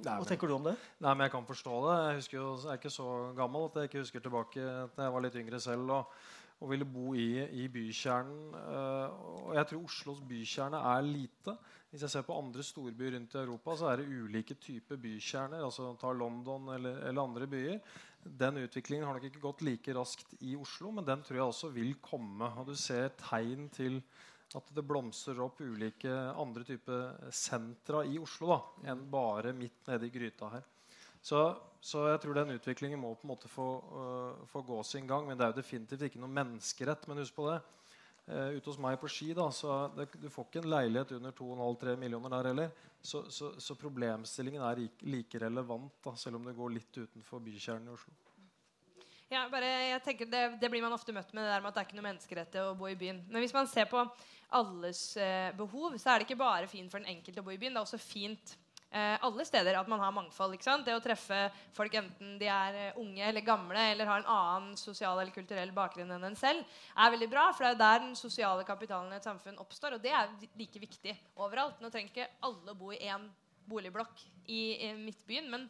Nei, 0.02 0.16
Hva 0.18 0.26
tenker 0.26 0.50
du 0.50 0.56
om 0.56 0.64
det? 0.66 0.74
Nei, 1.04 1.12
men 1.14 1.26
Jeg 1.28 1.34
kan 1.36 1.46
forstå 1.46 1.80
det. 1.86 1.96
Jeg, 2.16 2.28
jo, 2.38 2.46
jeg 2.64 2.72
er 2.74 2.80
ikke 2.80 2.94
så 2.94 3.08
gammel 3.38 3.68
at 3.68 3.76
jeg 3.78 3.90
ikke 3.90 4.02
husker 4.02 4.24
tilbake 4.24 4.56
til 4.56 5.04
jeg 5.04 5.14
var 5.14 5.26
litt 5.26 5.36
yngre 5.38 5.60
selv 5.62 5.92
og, 5.94 6.16
og 6.62 6.70
ville 6.70 6.86
bo 6.86 7.16
i, 7.18 7.42
i 7.58 7.68
bykjernen. 7.74 8.54
Uh, 8.54 9.48
og 9.50 9.54
jeg 9.58 9.68
tror 9.70 9.86
Oslos 9.88 10.22
bykjerne 10.30 10.82
er 10.92 11.06
lite. 11.08 11.56
Hvis 11.92 12.06
jeg 12.06 12.14
ser 12.14 12.26
på 12.28 12.38
andre 12.38 12.64
storbyer 12.64 13.16
rundt 13.18 13.36
i 13.36 13.42
Europa, 13.42 13.76
så 13.76 13.90
er 13.90 14.02
det 14.02 14.12
ulike 14.14 14.56
typer 14.62 15.00
bykjerner. 15.02 15.64
altså 15.66 15.96
Ta 16.00 16.14
London 16.14 16.70
eller, 16.76 17.02
eller 17.10 17.24
andre 17.26 17.48
byer. 17.50 17.80
Den 18.22 18.62
utviklingen 18.62 19.08
har 19.08 19.18
nok 19.18 19.26
ikke 19.28 19.42
gått 19.44 19.64
like 19.66 19.96
raskt 19.98 20.36
i 20.46 20.54
Oslo, 20.56 20.92
men 20.94 21.08
den 21.08 21.26
tror 21.26 21.40
jeg 21.40 21.48
også 21.48 21.72
vil 21.74 21.96
komme. 22.04 22.52
Og 22.62 22.70
du 22.70 22.76
ser 22.78 23.10
tegn 23.20 23.68
til 23.74 23.98
at 24.56 24.70
det 24.76 24.84
blomstrer 24.86 25.40
opp 25.42 25.62
ulike 25.64 26.12
andre 26.12 26.66
typer 26.68 27.32
sentra 27.34 28.04
i 28.06 28.20
Oslo 28.22 28.52
da, 28.52 28.60
enn 28.92 29.08
bare 29.12 29.56
midt 29.58 29.88
nede 29.90 30.08
i 30.08 30.14
gryta 30.14 30.52
her. 30.54 30.71
Så, 31.22 31.42
så, 31.82 32.08
jeg 32.10 32.22
tror 32.24 32.38
den 32.38 32.56
utviklingen 32.56 33.00
må 33.02 33.14
på 33.14 33.28
en 33.28 33.34
måte 33.34 33.50
få, 33.52 33.68
uh, 33.94 34.46
få, 34.50 34.64
gå 34.66 34.80
sin 34.88 35.08
gang. 35.10 35.28
Men 35.28 35.38
det 35.38 35.46
er 35.46 35.54
jo 35.54 35.62
definitivt 35.62 36.08
ikke 36.08 36.22
noe 36.22 36.34
menneskerett. 36.34 37.06
Men 37.10 37.22
husk 37.22 37.38
på 37.38 37.50
det. 37.52 37.60
Uh, 38.32 38.58
ute 38.58 38.70
hos 38.70 38.80
meg 38.82 38.98
på 39.02 39.10
Ski 39.10 39.32
da, 39.38 39.48
så 39.54 39.84
det, 39.98 40.08
du 40.22 40.30
får 40.30 40.46
ikke 40.48 40.62
en 40.62 40.72
leilighet 40.72 41.16
under 41.18 41.34
2,5-3 41.36 41.96
millioner 42.00 42.36
der 42.36 42.50
heller. 42.52 42.74
Så, 43.02 43.24
så, 43.34 43.54
så, 43.58 43.76
problemstillingen 43.76 44.62
er 44.62 44.84
like 45.10 45.40
relevant, 45.42 45.96
da, 46.06 46.14
selv 46.22 46.38
om 46.38 46.46
det 46.46 46.54
går 46.58 46.76
litt 46.76 47.00
utenfor 47.02 47.42
bykjernen 47.42 47.90
i 47.90 47.96
Oslo. 47.96 48.14
Ja, 49.32 49.46
bare, 49.50 49.68
jeg 49.88 50.02
tenker 50.04 50.28
det, 50.28 50.42
det, 50.60 50.70
blir 50.70 50.84
man 50.84 50.94
ofte 50.94 51.14
møtt 51.16 51.30
med, 51.32 51.46
det 51.46 51.54
der 51.54 51.62
med 51.64 51.72
at 51.72 51.78
det 51.78 51.82
er 51.82 51.88
ikke 51.88 51.98
noe 51.98 52.08
menneskerett 52.10 52.58
å 52.62 52.66
bo 52.78 52.90
i 52.92 52.98
byen. 53.00 53.22
Men 53.32 53.42
hvis 53.42 53.56
man 53.56 53.70
ser 53.72 53.88
på 53.90 54.04
alles 54.60 55.06
eh, 55.16 55.54
behov, 55.56 55.96
så 55.96 56.12
er 56.12 56.20
det 56.20 56.28
ikke 56.28 56.42
bare 56.42 56.68
fint 56.68 56.92
for 56.92 57.00
den 57.00 57.14
enkelte 57.14 57.40
å 57.40 57.46
bo 57.48 57.54
i 57.54 57.58
byen. 57.62 57.72
Det 57.72 57.80
er 57.80 57.88
også 57.88 58.02
fint 58.04 58.54
alle 59.24 59.46
steder 59.48 59.78
at 59.80 59.88
man 59.88 60.02
har 60.04 60.12
mangfold. 60.12 60.58
Det 60.86 60.96
å 60.96 61.04
treffe 61.04 61.38
folk 61.76 61.94
enten 61.96 62.34
de 62.40 62.50
er 62.52 62.80
eh, 62.80 62.98
unge 63.00 63.24
eller 63.24 63.46
gamle 63.46 63.86
eller 63.94 64.10
har 64.10 64.20
en 64.20 64.32
annen 64.34 64.78
sosial 64.80 65.20
eller 65.20 65.32
kulturell 65.32 65.72
bakgrunn 65.76 66.12
enn 66.12 66.28
en 66.28 66.36
selv, 66.36 66.66
er 66.98 67.14
veldig 67.14 67.30
bra. 67.32 67.46
For 67.56 67.64
det 67.64 67.72
er 67.76 67.82
der 67.84 68.04
den 68.08 68.18
sosiale 68.20 68.66
kapitalen 68.68 69.14
i 69.14 69.20
et 69.20 69.28
samfunn 69.28 69.62
oppstår. 69.64 69.96
Og 69.96 70.04
det 70.04 70.12
er 70.12 70.34
like 70.60 70.84
viktig 70.84 71.16
overalt. 71.40 71.80
Nå 71.80 71.92
trenger 71.92 72.12
ikke 72.12 72.30
alle 72.48 72.76
bo 72.76 72.92
i 72.92 73.00
én 73.08 73.30
boligblokk 73.72 74.26
i, 74.50 74.62
i 74.90 74.92
Midtbyen, 75.00 75.48
men 75.52 75.70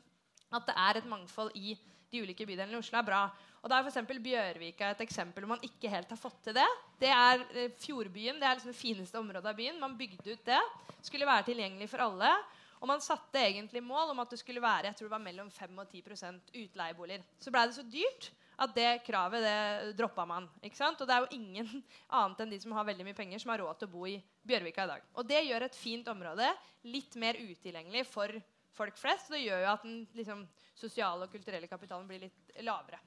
at 0.52 0.66
det 0.68 0.76
er 0.76 1.00
et 1.00 1.10
mangfold 1.10 1.54
i 1.56 1.76
de 2.12 2.24
ulike 2.26 2.46
bydelene 2.48 2.76
i 2.76 2.80
Oslo, 2.80 2.98
er 3.00 3.08
bra. 3.08 3.22
Og 3.62 3.70
da 3.70 3.78
er 3.78 3.86
f.eks. 3.86 4.18
Bjørvika 4.26 4.90
et 4.92 5.04
eksempel 5.06 5.46
hvor 5.46 5.54
man 5.54 5.66
ikke 5.66 5.92
helt 5.92 6.10
har 6.12 6.20
fått 6.20 6.40
til 6.48 6.58
det. 6.58 6.66
Det 7.00 7.12
er 7.14 7.46
eh, 7.54 7.76
Fjordbyen. 7.84 8.42
Det 8.42 8.48
er 8.48 8.58
liksom 8.58 8.74
det 8.74 8.80
fineste 8.80 9.22
området 9.22 9.54
av 9.54 9.58
byen. 9.58 9.80
Man 9.80 9.94
bygde 10.00 10.34
ut 10.34 10.44
det. 10.48 10.60
Skulle 11.06 11.30
være 11.30 11.52
tilgjengelig 11.52 11.88
for 11.92 12.04
alle. 12.08 12.34
Og 12.82 12.90
man 12.90 13.04
satte 13.04 13.42
egentlig 13.46 13.84
mål 13.86 14.16
om 14.16 14.22
at 14.24 14.32
det 14.34 14.40
skulle 14.42 14.64
være 14.64 14.90
jeg 14.90 14.98
tror 14.98 15.10
det 15.10 15.14
var 15.14 15.24
mellom 15.24 15.50
5 15.54 15.82
og 15.84 15.92
10% 15.92 16.56
utleieboliger. 16.64 17.26
Så 17.40 17.54
blei 17.54 17.68
det 17.70 17.78
så 17.78 17.86
dyrt 17.86 18.32
at 18.62 18.74
det 18.76 18.90
kravet 19.06 19.44
det 19.46 19.94
droppa 19.98 20.26
man. 20.30 20.48
ikke 20.62 20.78
sant? 20.78 21.02
Og 21.02 21.10
det 21.10 21.16
er 21.16 21.26
jo 21.26 21.38
ingen 21.38 21.70
annet 22.20 22.42
enn 22.44 22.54
de 22.54 22.60
som 22.62 22.74
har 22.78 22.88
veldig 22.90 23.06
mye 23.08 23.18
penger, 23.18 23.42
som 23.42 23.54
har 23.54 23.62
råd 23.64 23.80
til 23.80 23.90
å 23.90 23.94
bo 23.94 24.08
i 24.10 24.18
Bjørvika 24.48 24.86
i 24.86 24.92
dag. 24.96 25.06
Og 25.18 25.30
det 25.30 25.44
gjør 25.46 25.68
et 25.68 25.78
fint 25.78 26.10
område 26.12 26.50
litt 26.90 27.18
mer 27.22 27.38
utilgjengelig 27.38 28.06
for 28.10 28.34
folk 28.78 28.98
flest. 29.02 29.30
Og 29.30 29.38
det 29.38 29.46
gjør 29.46 29.64
jo 29.66 29.72
at 29.76 29.86
den 29.86 30.02
liksom, 30.18 30.44
sosiale 30.78 31.28
og 31.28 31.34
kulturelle 31.34 31.70
kapitalen 31.70 32.10
blir 32.10 32.26
litt 32.28 32.62
lavere. 32.66 33.02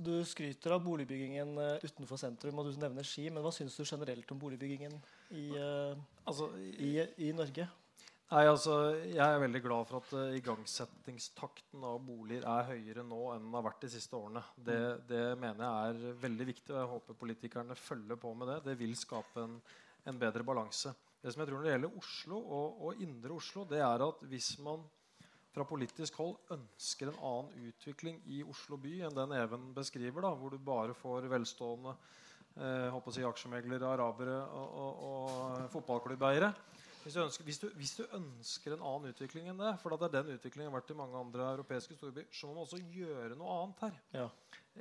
Du 0.00 0.14
skryter 0.24 0.72
av 0.72 0.80
boligbyggingen 0.80 1.50
uh, 1.60 1.74
utenfor 1.84 2.16
sentrum, 2.16 2.56
og 2.56 2.70
du 2.70 2.78
nevner 2.80 3.04
Ski. 3.04 3.26
Men 3.28 3.44
hva 3.44 3.52
syns 3.52 3.76
du 3.76 3.84
generelt 3.84 4.30
om 4.32 4.40
boligbyggingen 4.40 4.94
i, 5.36 5.50
uh, 5.58 5.92
altså, 6.24 6.48
i, 6.56 6.94
i 7.26 7.34
Norge? 7.36 7.68
Nei, 8.28 8.42
altså, 8.44 8.74
Jeg 9.08 9.24
er 9.24 9.38
veldig 9.40 9.60
glad 9.64 9.86
for 9.88 10.02
at 10.02 10.10
uh, 10.12 10.34
igangsettingstakten 10.36 11.84
av 11.88 12.02
boliger 12.04 12.44
er 12.44 12.66
høyere 12.74 13.04
nå 13.06 13.20
enn 13.32 13.46
den 13.46 13.54
har 13.56 13.64
vært 13.64 13.86
de 13.86 13.88
siste 13.94 14.18
årene. 14.18 14.42
Det, 14.52 14.76
mm. 14.76 15.06
det, 15.08 15.20
mener 15.40 15.64
jeg 15.64 15.94
er 15.94 16.18
veldig 16.26 16.46
viktig, 16.50 16.74
og 16.74 16.76
jeg 16.76 16.90
håper 16.90 17.16
politikerne 17.22 17.76
følger 17.80 18.18
på 18.20 18.34
med 18.36 18.50
det. 18.52 18.58
Det 18.66 18.74
vil 18.82 18.92
skape 19.00 19.46
en, 19.46 19.54
en 20.12 20.20
bedre 20.20 20.44
balanse. 20.44 20.92
Det 21.22 21.32
som 21.32 21.40
jeg 21.40 21.48
tror 21.48 21.56
Når 21.62 21.70
det 21.70 21.72
gjelder 21.72 21.96
Oslo 22.02 22.40
og, 22.42 22.82
og, 22.84 23.00
indre 23.06 23.38
Oslo, 23.38 23.64
det 23.70 23.80
er 23.80 24.04
at 24.10 24.20
hvis 24.28 24.50
man 24.66 24.84
fra 25.54 25.64
politisk 25.64 26.20
hold 26.20 26.52
ønsker 26.52 27.08
en 27.08 27.22
annen 27.30 27.70
utvikling 27.70 28.20
i 28.28 28.42
Oslo 28.44 28.76
by 28.76 28.92
enn 29.08 29.16
den 29.16 29.32
Even 29.38 29.70
beskriver, 29.74 30.20
da, 30.28 30.34
hvor 30.36 30.52
du 30.52 30.60
bare 30.60 30.92
får 30.94 31.30
velstående 31.32 31.96
eh, 32.60 33.00
si 33.16 33.24
aksjemeglere, 33.24 33.88
arabere 33.88 34.36
og, 34.52 34.76
og, 34.84 35.02
og 35.08 35.72
fotballklubbeiere, 35.72 36.52
hvis 37.04 37.14
du, 37.14 37.20
ønsker, 37.22 37.44
hvis, 37.46 37.58
du, 37.62 37.66
hvis 37.78 37.94
du, 37.98 38.02
ønsker, 38.16 38.74
en 38.74 38.84
annen 38.84 39.12
utvikling 39.12 39.48
enn 39.50 39.60
det, 39.60 39.72
for 39.82 39.94
det 39.94 40.08
er 40.08 40.14
den 40.18 40.36
utviklingen 40.36 40.74
vært 40.74 40.92
i 40.92 40.96
mange 40.98 41.18
andre 41.18 41.50
europeiske 41.54 41.96
storbyer, 41.96 42.28
så 42.34 42.48
må 42.48 42.56
man 42.56 42.66
også 42.66 42.80
gjøre 42.94 43.38
noe 43.38 43.56
annet 43.62 43.82
her. 43.86 43.98
Ja. 44.16 44.28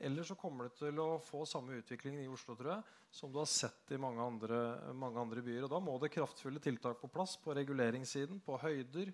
Eller 0.08 0.28
så 0.28 0.38
kommer 0.38 0.68
du 0.68 0.78
til 0.78 1.02
å 1.02 1.08
få 1.24 1.44
samme 1.50 1.80
utvikling 1.80 2.20
i 2.22 2.30
Oslo 2.30 2.56
tror 2.58 2.76
jeg, 2.76 2.96
som 3.14 3.32
du 3.34 3.40
har 3.42 3.50
sett 3.50 3.94
i 3.96 4.00
mange 4.02 4.24
andre, 4.24 4.62
mange 4.98 5.22
andre 5.22 5.44
byer. 5.46 5.66
Og 5.66 5.74
Da 5.74 5.82
må 5.84 5.98
det 6.02 6.14
kraftfulle 6.14 6.62
tiltak 6.64 7.02
på 7.02 7.12
plass 7.12 7.38
på 7.42 7.56
reguleringssiden, 7.58 8.42
på 8.46 8.60
høyder, 8.62 9.14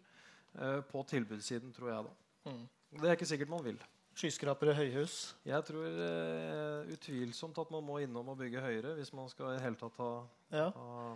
eh, 0.58 0.80
på 0.90 1.04
tilbudssiden, 1.14 1.74
tror 1.76 1.94
jeg. 1.94 2.10
da. 2.10 2.52
Mm. 2.52 2.64
Det 3.02 3.10
er 3.10 3.18
ikke 3.18 3.30
sikkert 3.30 3.54
man 3.54 3.64
vil. 3.66 3.80
Skyskrapere, 4.14 4.76
høyhus? 4.78 5.36
Jeg 5.46 5.66
tror 5.66 5.88
eh, 5.90 6.92
utvilsomt 6.94 7.58
at 7.58 7.72
man 7.74 7.86
må 7.86 7.98
innom 8.04 8.28
og 8.30 8.38
bygge 8.38 8.62
høyere 8.62 8.94
hvis 9.00 9.14
man 9.18 9.32
skal 9.32 9.56
i 9.56 9.64
hele 9.64 9.80
tatt 9.80 9.98
ha, 9.98 10.12
ja. 10.54 10.68
ha 10.76 11.16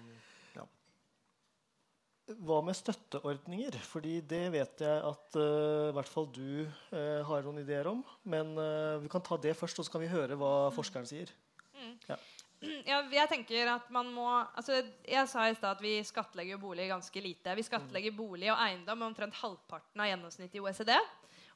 hva 2.27 2.59
med 2.65 2.75
støtteordninger? 2.75 3.77
Fordi 3.87 4.19
det 4.27 4.43
vet 4.51 4.81
jeg 4.83 5.03
at 5.09 5.37
uh, 5.39 5.89
i 5.89 5.93
hvert 5.95 6.11
fall 6.11 6.27
du 6.35 6.65
uh, 6.65 7.21
har 7.27 7.45
noen 7.45 7.61
ideer 7.61 7.87
om. 7.91 8.01
Men 8.27 8.55
uh, 8.59 8.97
vi 9.03 9.11
kan 9.11 9.23
ta 9.23 9.37
det 9.39 9.55
først, 9.57 9.79
og 9.79 9.87
så 9.87 9.93
kan 9.93 10.03
vi 10.03 10.11
høre 10.11 10.35
hva 10.39 10.67
forskeren 10.75 11.07
sier. 11.07 11.31
Mm. 11.77 11.93
Ja. 12.09 12.17
ja. 12.91 12.99
jeg 13.13 13.31
tenker 13.31 13.69
at 13.69 13.91
man 13.93 14.09
må 14.09 14.25
altså, 14.27 14.79
Jeg 15.05 15.29
sa 15.29 15.45
i 15.45 15.53
stad 15.55 15.77
at 15.77 15.83
vi 15.83 15.99
skattlegger 16.03 16.59
bolig 16.59 16.89
ganske 16.91 17.23
lite. 17.23 17.55
Vi 17.55 17.67
skattlegger 17.67 18.11
mm. 18.11 18.19
bolig 18.19 18.51
og 18.51 18.59
eiendom 18.59 18.99
med 18.99 19.11
omtrent 19.13 19.39
halvparten 19.39 20.03
av 20.03 20.11
gjennomsnittet 20.11 20.59
i 20.59 20.65
OECD. 20.65 20.93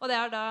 Og 0.02 0.10
det 0.10 0.16
er 0.18 0.32
da 0.34 0.46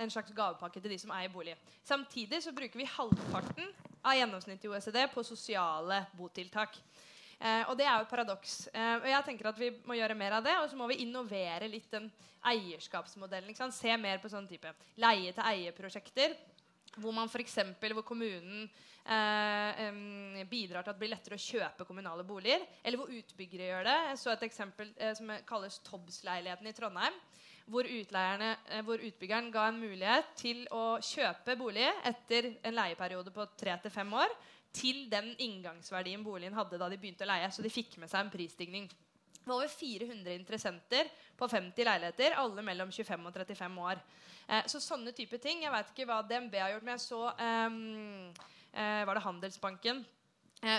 en 0.00 0.08
slags 0.08 0.32
gavepakke 0.32 0.80
til 0.80 0.94
de 0.94 0.96
som 0.96 1.10
eier 1.12 1.28
bolig. 1.28 1.52
Samtidig 1.84 2.38
så 2.40 2.54
bruker 2.56 2.80
vi 2.80 2.86
halvparten 2.88 3.66
av 4.00 4.16
gjennomsnittet 4.16 4.64
i 4.64 4.70
OECD 4.72 4.96
på 5.12 5.24
sosiale 5.28 5.98
botiltak. 6.16 6.78
Eh, 7.42 7.64
og 7.66 7.74
det 7.78 7.88
er 7.88 7.96
jo 7.96 8.04
et 8.06 8.12
paradoks. 8.12 8.52
Eh, 8.70 8.92
og 9.00 9.08
jeg 9.10 9.26
tenker 9.26 9.48
at 9.50 9.58
Vi 9.58 9.72
må 9.88 9.96
gjøre 9.98 10.14
mer 10.18 10.38
av 10.38 10.44
det, 10.46 10.54
og 10.62 10.68
så 10.70 10.78
må 10.78 10.86
vi 10.92 11.00
innovere 11.02 11.70
litt 11.70 11.90
den 11.90 12.06
eierskapsmodellen. 12.46 13.56
Se 13.74 13.96
mer 13.98 14.22
på 14.22 14.30
sånn 14.30 14.46
type 14.50 14.70
leie-til-eie-prosjekter. 15.02 16.36
Hvor 17.00 17.14
man 17.16 17.30
for 17.32 17.40
eksempel, 17.40 17.94
hvor 17.96 18.04
kommunen 18.04 18.66
eh, 19.08 20.44
bidrar 20.46 20.84
til 20.84 20.92
at 20.92 20.94
det 20.94 21.00
blir 21.00 21.14
lettere 21.14 21.38
å 21.38 21.42
kjøpe 21.42 21.86
kommunale 21.88 22.24
boliger. 22.26 22.62
Eller 22.84 23.00
hvor 23.00 23.10
utbyggere 23.10 23.70
gjør 23.72 23.90
det. 23.90 23.98
Jeg 24.12 24.22
så 24.22 24.34
et 24.34 24.46
eksempel 24.46 24.94
eh, 24.96 25.14
som 25.18 25.34
kalles 25.48 25.80
Tobbs-leiligheten 25.88 26.70
i 26.70 26.76
Trondheim. 26.76 27.20
Hvor, 27.72 27.86
eh, 27.86 28.80
hvor, 28.86 29.02
utbyggeren 29.02 29.50
ga 29.54 29.68
en 29.70 29.82
mulighet 29.82 30.34
til 30.38 30.64
å 30.74 30.98
kjøpe 31.02 31.56
bolig 31.58 31.88
etter 32.06 32.52
en 32.62 32.74
leieperiode 32.76 33.34
på 33.34 33.46
tre 33.58 33.78
til 33.82 33.94
fem 33.94 34.18
år 34.18 34.34
til 34.72 35.04
den 35.12 35.32
inngangsverdien 35.38 36.24
boligen 36.24 36.56
hadde 36.56 36.78
da 36.80 36.88
de 36.88 36.98
begynte 37.00 37.26
å 37.26 37.30
leie. 37.30 37.50
Så 37.52 37.64
de 37.64 37.72
fikk 37.72 37.98
med 38.00 38.10
seg 38.10 38.24
en 38.24 38.32
prisstigning. 38.32 38.88
Det 39.42 39.48
var 39.48 39.58
over 39.58 39.70
400 39.72 40.34
interessenter 40.38 41.10
på 41.36 41.48
50 41.50 41.86
leiligheter, 41.88 42.36
alle 42.38 42.62
mellom 42.62 42.92
25 42.94 43.26
og 43.26 43.34
35 43.34 43.78
år. 43.82 44.02
Eh, 44.46 44.66
så 44.70 44.80
sånne 44.82 45.14
type 45.16 45.38
ting. 45.42 45.64
Jeg 45.64 45.74
vet 45.74 45.92
ikke 45.92 46.06
hva 46.08 46.20
DNB 46.26 46.58
har 46.62 46.74
gjort, 46.74 46.86
men 46.86 46.94
jeg 46.94 47.04
så 47.08 47.22
um, 47.26 47.78
eh, 48.72 49.02
Var 49.08 49.18
det 49.18 49.24
Handelsbanken 49.26 50.04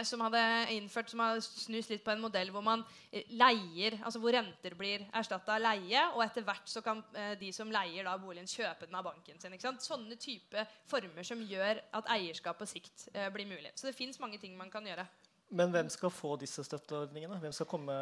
som 0.07 0.21
hadde 0.23 0.41
innført 0.71 1.11
som 1.11 1.19
har 1.19 1.41
snust 1.43 1.91
litt 1.91 2.03
på 2.05 2.13
en 2.13 2.21
modell 2.23 2.51
hvor 2.53 2.63
man 2.63 2.85
eh, 3.11 3.25
leier, 3.35 3.97
altså 3.99 4.21
hvor 4.23 4.35
renter 4.35 4.77
blir 4.79 5.03
erstatta 5.11 5.57
av 5.57 5.63
leie, 5.63 6.05
og 6.13 6.23
etter 6.23 6.45
hvert 6.47 6.69
så 6.71 6.83
kan 6.85 7.01
eh, 7.19 7.33
de 7.39 7.51
som 7.55 7.71
leier 7.71 8.07
da 8.07 8.15
boligen, 8.21 8.47
kjøpe 8.47 8.87
den 8.87 8.95
av 8.99 9.07
banken 9.09 9.41
sin. 9.41 9.55
ikke 9.55 9.67
sant? 9.67 9.83
Sånne 9.83 10.15
type 10.21 10.63
former 10.89 11.27
som 11.27 11.43
gjør 11.43 11.83
at 11.99 12.09
eierskap 12.15 12.61
på 12.61 12.69
sikt 12.69 13.09
eh, 13.13 13.27
blir 13.33 13.49
mulig. 13.49 13.73
Så 13.75 13.89
det 13.89 13.97
fins 13.97 14.21
mange 14.23 14.39
ting 14.41 14.55
man 14.59 14.71
kan 14.71 14.87
gjøre. 14.87 15.05
Men 15.53 15.69
hvem 15.69 15.89
skal 15.93 16.09
få 16.09 16.33
disse 16.41 16.63
støtteordningene? 16.65 17.37
Hvem 17.43 17.51
skal 17.53 17.67
komme, 17.69 17.95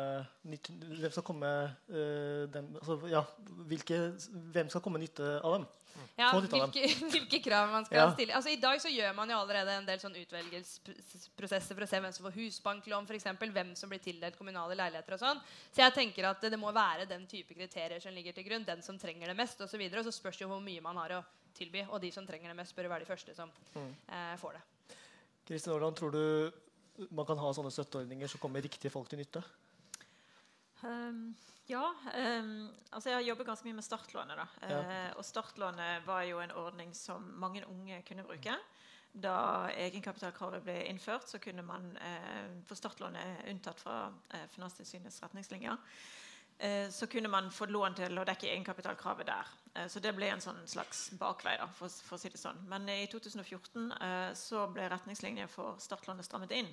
hvem 0.46 1.12
skal 1.12 1.26
komme 1.28 1.50
øh, 1.90 2.46
dem, 2.54 2.70
altså, 2.78 3.00
ja, 3.12 3.26
hvilke, 3.68 3.98
hvem 4.54 4.70
skal 4.72 4.84
komme 4.86 5.02
nytte 5.02 5.40
av 5.42 5.58
dem? 5.58 5.66
Ja, 6.18 6.32
hvilke, 6.40 6.82
hvilke 7.14 7.40
krav 7.44 7.70
man 7.72 7.86
skal 7.86 7.98
Ja. 7.98 8.12
stille. 8.14 8.34
Altså, 8.38 8.50
I 8.50 8.60
dag 8.62 8.80
så 8.82 8.90
gjør 8.92 9.16
man 9.16 9.30
jo 9.30 9.38
allerede 9.38 9.76
en 9.78 9.86
del 9.86 10.00
sånn 10.00 10.16
utvelgelsesprosesser 10.22 11.76
for 11.76 11.84
å 11.86 11.90
se 11.90 12.00
hvem 12.02 12.14
som 12.14 12.26
får 12.28 12.36
husbanklån, 12.38 13.08
eksempel, 13.18 13.52
hvem 13.56 13.74
som 13.76 13.90
blir 13.92 14.00
tildelt 14.04 14.38
kommunale 14.38 14.76
leiligheter. 14.76 15.14
og 15.14 15.20
sånn. 15.20 15.42
Så 15.74 15.82
jeg 15.84 15.94
tenker 15.94 16.30
at 16.30 16.42
det 16.42 16.60
må 16.60 16.72
være 16.74 17.06
den 17.10 17.26
type 17.28 17.54
kriterier 17.54 18.00
som 18.02 18.14
ligger 18.14 18.34
til 18.34 18.44
grunn. 18.48 18.66
Den 18.66 18.82
som 18.82 18.98
trenger 19.00 19.28
det 19.28 19.36
mest, 19.38 19.60
osv. 19.62 19.82
Og, 19.82 19.98
og 19.98 20.06
så 20.06 20.12
spørs 20.12 20.42
jo 20.42 20.48
hvor 20.48 20.62
mye 20.62 20.82
man 20.82 20.96
har 20.98 21.10
å 21.20 21.24
tilby. 21.58 21.86
Og 21.90 22.02
de 22.02 22.12
som 22.12 22.26
trenger 22.28 22.50
det 22.50 22.56
mest, 22.58 22.76
bør 22.76 22.90
være 22.90 23.06
de 23.06 23.12
første 23.12 23.36
som 23.36 23.50
Mm. 23.76 23.96
eh, 24.10 24.36
får 24.38 24.54
det. 24.54 24.62
Kristin 25.48 25.74
Aarland, 25.74 25.96
tror 25.98 26.12
du 26.12 26.52
man 27.12 27.26
kan 27.26 27.38
ha 27.38 27.52
sånne 27.54 27.72
støtteordninger 27.72 28.28
som 28.30 28.40
kommer 28.40 28.62
riktige 28.62 28.92
folk 28.92 29.10
til 29.10 29.18
nytte? 29.20 29.44
Um, 30.84 31.36
ja. 31.70 31.84
Um, 32.16 32.70
altså 32.92 33.10
jeg 33.10 33.18
har 33.18 33.26
jobbet 33.26 33.48
ganske 33.48 33.68
mye 33.68 33.78
med 33.80 33.86
startlånet. 33.86 34.38
da. 34.38 34.48
Ja. 34.70 34.80
Uh, 34.82 35.18
og 35.18 35.26
startlånet 35.26 36.06
var 36.08 36.24
jo 36.28 36.40
en 36.44 36.56
ordning 36.64 36.96
som 36.98 37.26
mange 37.40 37.66
unge 37.68 38.02
kunne 38.08 38.26
bruke. 38.28 38.56
Da 39.12 39.68
egenkapitalkravet 39.76 40.64
ble 40.64 40.78
innført, 40.88 41.28
så 41.28 41.40
kunne 41.44 41.64
man 41.68 41.92
uh, 42.00 42.48
få 42.68 42.76
startlånet 42.80 43.46
unntatt 43.52 43.80
fra 43.84 44.06
uh, 44.10 44.48
Finanstilsynets 44.56 45.22
retningslinjer. 45.24 45.78
Så 46.94 47.08
kunne 47.10 47.26
man 47.28 47.48
få 47.50 47.66
lån 47.66 47.96
til 47.98 48.20
å 48.22 48.24
dekke 48.28 48.46
egenkapitalkravet 48.52 49.26
der. 49.26 49.48
Så 49.90 49.98
det 49.98 50.12
ble 50.14 50.28
en 50.30 50.44
sånn 50.44 50.60
slags 50.70 51.08
bakvei, 51.18 51.56
da, 51.58 51.66
for, 51.74 51.90
for 52.06 52.20
å 52.20 52.22
si 52.22 52.30
det 52.30 52.38
sånn. 52.38 52.60
Men 52.70 52.86
i 52.86 53.08
2014 53.10 53.88
eh, 53.96 54.28
så 54.38 54.68
ble 54.70 54.86
retningslinjer 54.92 55.50
for 55.50 55.80
startlånet 55.82 56.28
strammet 56.28 56.54
inn. 56.54 56.70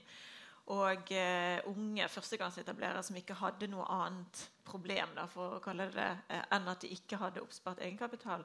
Og 0.74 1.12
eh, 1.16 1.60
unge 1.70 2.08
førstegangsetablerere 2.12 3.02
som 3.06 3.16
ikke 3.16 3.38
hadde 3.40 3.70
noe 3.72 3.86
annet 3.88 4.42
problem 4.68 5.14
da, 5.16 5.24
for 5.32 5.56
å 5.56 5.62
kalle 5.64 5.88
det 5.94 6.08
eh, 6.28 6.42
enn 6.56 6.68
at 6.68 6.84
de 6.84 6.90
ikke 6.92 7.20
hadde 7.22 7.40
oppspart 7.40 7.80
egenkapital, 7.80 8.44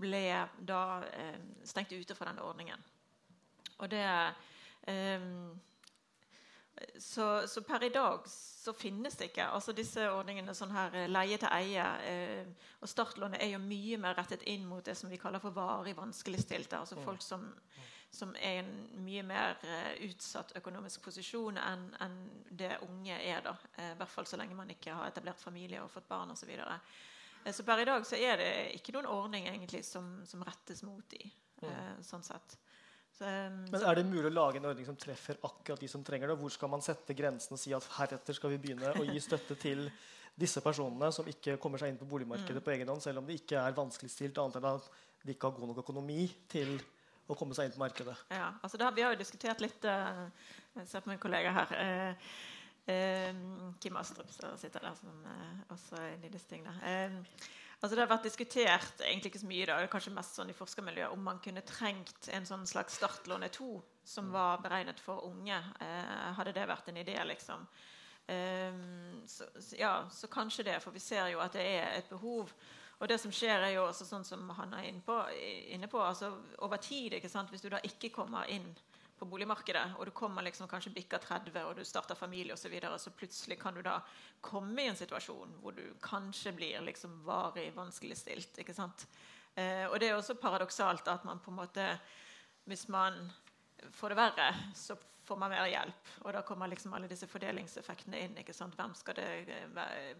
ble 0.00 0.24
da 0.66 0.82
eh, 1.14 1.38
stengt 1.66 1.92
ute 1.94 2.16
fra 2.18 2.30
denne 2.30 2.46
ordningen. 2.46 2.82
Og 3.78 3.90
det 3.92 4.02
eh, 4.02 5.28
så, 6.98 7.48
så 7.48 7.62
per 7.62 7.84
i 7.84 7.92
dag 7.94 8.26
så 8.60 8.72
finnes 8.76 9.16
det 9.16 9.30
ikke 9.30 9.46
altså 9.54 9.72
disse 9.72 10.04
ordningene 10.12 10.52
sånn 10.56 10.72
her 10.74 10.96
eh, 10.98 11.08
leie 11.08 11.38
til 11.40 11.48
eie. 11.56 11.86
Eh, 12.08 12.66
og 12.80 12.90
startlånet 12.90 13.40
er 13.40 13.54
jo 13.54 13.60
mye 13.62 13.98
mer 14.00 14.18
rettet 14.18 14.44
inn 14.52 14.66
mot 14.68 14.84
det 14.84 14.96
som 14.98 15.12
vi 15.12 15.20
kaller 15.20 15.40
for 15.42 15.56
varig 15.56 15.94
vanskeligstilte. 15.96 16.80
Altså 16.80 17.00
folk 17.00 17.24
som, 17.24 17.46
som 18.12 18.34
er 18.36 18.58
i 18.58 18.62
en 18.62 18.72
mye 19.06 19.24
mer 19.24 19.56
eh, 19.64 20.04
utsatt 20.10 20.52
økonomisk 20.60 21.06
posisjon 21.06 21.60
enn 21.62 21.86
en 22.04 22.18
det 22.50 22.74
unge 22.84 23.16
er. 23.16 23.40
da, 23.46 23.56
eh, 23.76 23.94
I 23.94 23.98
hvert 24.00 24.12
fall 24.12 24.28
så 24.28 24.40
lenge 24.40 24.58
man 24.58 24.72
ikke 24.76 24.96
har 24.98 25.08
etablert 25.08 25.40
familie 25.40 25.80
og 25.80 25.92
fått 25.92 26.08
barn 26.10 26.34
osv. 26.34 26.44
Så, 26.44 26.50
videre. 26.50 26.80
eh, 27.44 27.54
så 27.56 27.64
per 27.64 27.80
i 27.80 27.88
dag 27.88 28.04
så 28.06 28.20
er 28.20 28.42
det 28.42 28.50
ikke 28.76 28.96
noen 28.98 29.08
ordning 29.08 29.48
egentlig 29.48 29.86
som, 29.88 30.18
som 30.28 30.44
rettes 30.44 30.84
mot 30.84 31.06
de, 31.16 31.32
eh, 31.64 31.94
sånn 32.04 32.28
sett. 32.28 32.58
Eh, 33.20 33.50
Men 33.72 33.82
Er 33.82 33.98
det 33.98 34.06
mulig 34.08 34.28
å 34.30 34.32
lage 34.32 34.60
en 34.60 34.68
ordning 34.70 34.86
som 34.86 34.96
treffer 34.96 35.36
akkurat 35.44 35.80
de 35.80 35.88
som 35.88 36.04
trenger 36.04 36.32
det? 36.32 36.38
Hvor 36.40 36.52
skal 36.52 36.70
man 36.72 36.84
sette 36.84 37.16
grensen 37.16 37.56
og 37.56 37.60
si 37.60 37.74
at 37.76 37.88
heretter 37.98 38.36
skal 38.36 38.54
vi 38.54 38.60
begynne 38.62 38.94
å 38.96 39.04
gi 39.04 39.20
støtte 39.20 39.56
til 39.60 39.90
disse 40.40 40.62
personene 40.64 41.10
som 41.12 41.28
ikke 41.28 41.58
kommer 41.60 41.80
seg 41.80 41.92
inn 41.92 42.00
på 42.00 42.08
boligmarkedet 42.08 42.62
på 42.64 42.72
egen 42.72 42.88
hånd, 42.88 43.02
selv 43.04 43.20
om 43.20 43.26
de 43.28 43.36
ikke 43.36 43.60
er 43.60 43.76
vanskeligstilt, 43.76 44.38
annet 44.40 44.56
enn 44.56 44.70
at 44.70 44.88
de 45.26 45.34
ikke 45.34 45.50
har 45.50 45.58
god 45.58 45.72
nok 45.72 45.82
økonomi 45.82 46.24
til 46.48 46.78
å 47.28 47.36
komme 47.36 47.54
seg 47.54 47.68
inn 47.68 47.74
på 47.74 47.82
markedet? 47.82 48.16
Ja, 48.32 48.54
altså 48.62 48.80
det 48.80 48.86
har, 48.86 48.94
Vi 48.96 49.04
har 49.04 49.12
jo 49.12 49.20
diskutert 49.20 49.60
litt 49.60 49.84
uh, 49.84 50.24
Jeg 50.78 50.88
ser 50.88 51.04
på 51.04 51.12
min 51.12 51.20
kollega 51.20 51.52
her. 51.60 51.76
Uh, 52.88 53.74
Kim 53.82 53.98
Astrup 54.00 54.32
som 54.32 54.56
sitter 54.58 54.82
der, 54.82 54.96
som 54.98 55.26
også 55.70 56.00
er 56.00 56.14
inne 56.16 56.30
i 56.30 56.32
disse 56.32 56.48
tingene. 56.48 56.94
Altså 57.82 57.96
Det 57.96 58.02
har 58.04 58.10
vært 58.10 58.26
diskutert 58.28 59.00
egentlig 59.00 59.30
ikke 59.32 59.40
så 59.40 59.48
mye 59.48 59.66
da, 59.70 59.76
kanskje 59.88 60.12
mest 60.12 60.34
sånn 60.36 60.50
i 60.52 60.56
forskermiljøet, 60.56 61.14
om 61.14 61.22
man 61.24 61.38
kunne 61.40 61.62
trengt 61.64 62.28
en 62.36 62.44
sånn 62.44 62.66
slags 62.68 62.98
startlåne 63.00 63.48
2 63.54 63.68
som 64.04 64.28
var 64.34 64.60
beregnet 64.60 65.00
for 65.00 65.24
unge. 65.24 65.56
Eh, 65.80 66.26
hadde 66.36 66.52
det 66.52 66.66
vært 66.68 66.90
en 66.92 67.00
idé, 67.00 67.16
liksom? 67.24 67.64
Eh, 68.28 68.76
så, 69.26 69.48
så- 69.56 69.78
ja, 69.80 69.94
så 70.12 70.28
kanskje 70.28 70.64
det, 70.64 70.76
for 70.82 70.90
vi 70.92 70.98
ser 71.00 71.28
jo 71.32 71.40
at 71.40 71.52
det 71.56 71.64
er 71.64 71.96
et 71.98 72.08
behov. 72.10 72.52
Og 73.00 73.08
det 73.08 73.16
som 73.20 73.30
skjer, 73.32 73.62
er 73.64 73.72
jo 73.78 73.86
også 73.88 74.04
sånn 74.04 74.24
som 74.28 74.48
han 74.58 74.74
er 74.76 74.84
inne 74.90 75.00
på, 75.00 75.16
inne 75.72 75.88
på 75.88 76.02
altså 76.04 76.34
over 76.58 76.76
tid. 76.76 77.12
ikke 77.16 77.30
sant? 77.32 77.48
Hvis 77.50 77.62
du 77.64 77.70
da 77.70 77.78
ikke 77.82 78.10
kommer 78.12 78.44
inn 78.52 78.74
på 79.20 79.28
boligmarkedet, 79.28 79.98
og 79.98 80.08
du 80.08 80.14
kommer 80.16 80.44
liksom 80.46 80.68
kanskje 80.68 80.94
bikker 80.94 81.20
30 81.20 81.58
og 81.68 81.74
du 81.76 81.84
starter 81.84 82.16
familie 82.16 82.54
osv., 82.54 82.62
så, 82.62 82.72
videre, 82.72 82.98
så 82.98 83.12
plutselig 83.12 83.58
kan 83.60 83.76
du 83.76 83.82
da 83.84 83.98
komme 84.40 84.80
i 84.80 84.88
en 84.88 84.96
situasjon 84.96 85.58
hvor 85.60 85.76
du 85.76 85.82
kanskje 86.00 86.54
blir 86.56 86.80
liksom 86.86 87.18
varig 87.26 87.66
vanskeligstilt. 87.76 88.62
ikke 88.62 88.74
sant? 88.74 89.04
Eh, 89.54 89.84
og 89.90 89.98
det 90.00 90.08
er 90.08 90.16
også 90.16 90.38
paradoksalt 90.40 91.12
at 91.12 91.26
man 91.28 91.42
på 91.44 91.52
en 91.52 91.60
måte 91.60 91.86
Hvis 92.64 92.88
man 92.88 93.16
får 93.90 94.08
det 94.08 94.16
verre, 94.16 94.48
så 94.76 94.96
får 95.24 95.36
man 95.36 95.50
mer 95.50 95.66
hjelp. 95.66 96.10
Og 96.24 96.32
da 96.32 96.42
kommer 96.42 96.68
liksom 96.68 96.92
alle 96.94 97.08
disse 97.08 97.26
fordelingseffektene 97.26 98.18
inn. 98.20 98.38
ikke 98.38 98.54
sant? 98.54 98.74
Hvem 98.76 98.94
skal, 98.94 99.16
det, 99.16 99.58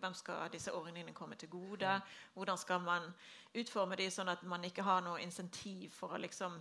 hvem 0.00 0.14
skal 0.14 0.48
disse 0.52 0.72
ordningene 0.72 1.14
komme 1.14 1.36
til 1.36 1.48
gode? 1.52 2.00
Hvordan 2.34 2.58
skal 2.58 2.80
man 2.84 3.08
utforme 3.54 3.96
de 3.96 4.10
sånn 4.10 4.32
at 4.32 4.42
man 4.48 4.64
ikke 4.64 4.86
har 4.86 5.04
noe 5.04 5.20
insentiv 5.22 5.92
for 5.96 6.16
å 6.16 6.20
liksom 6.20 6.60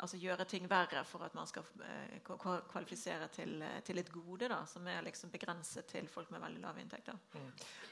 altså 0.00 0.18
gjøre 0.20 0.46
ting 0.48 0.66
verre 0.70 1.02
for 1.06 1.24
at 1.26 1.34
man 1.36 1.48
skal 1.48 1.66
eh, 1.84 2.20
kvalifisere 2.24 3.28
til, 3.34 3.54
eh, 3.62 3.80
til 3.86 4.00
et 4.00 4.10
gode 4.12 4.48
da, 4.50 4.62
som 4.68 4.86
er 4.90 5.02
liksom 5.06 5.32
begrenset 5.32 5.88
til 5.90 6.08
folk 6.10 6.30
med 6.32 6.42
veldig 6.42 6.62
lave 6.62 6.82
inntekter. 6.82 7.18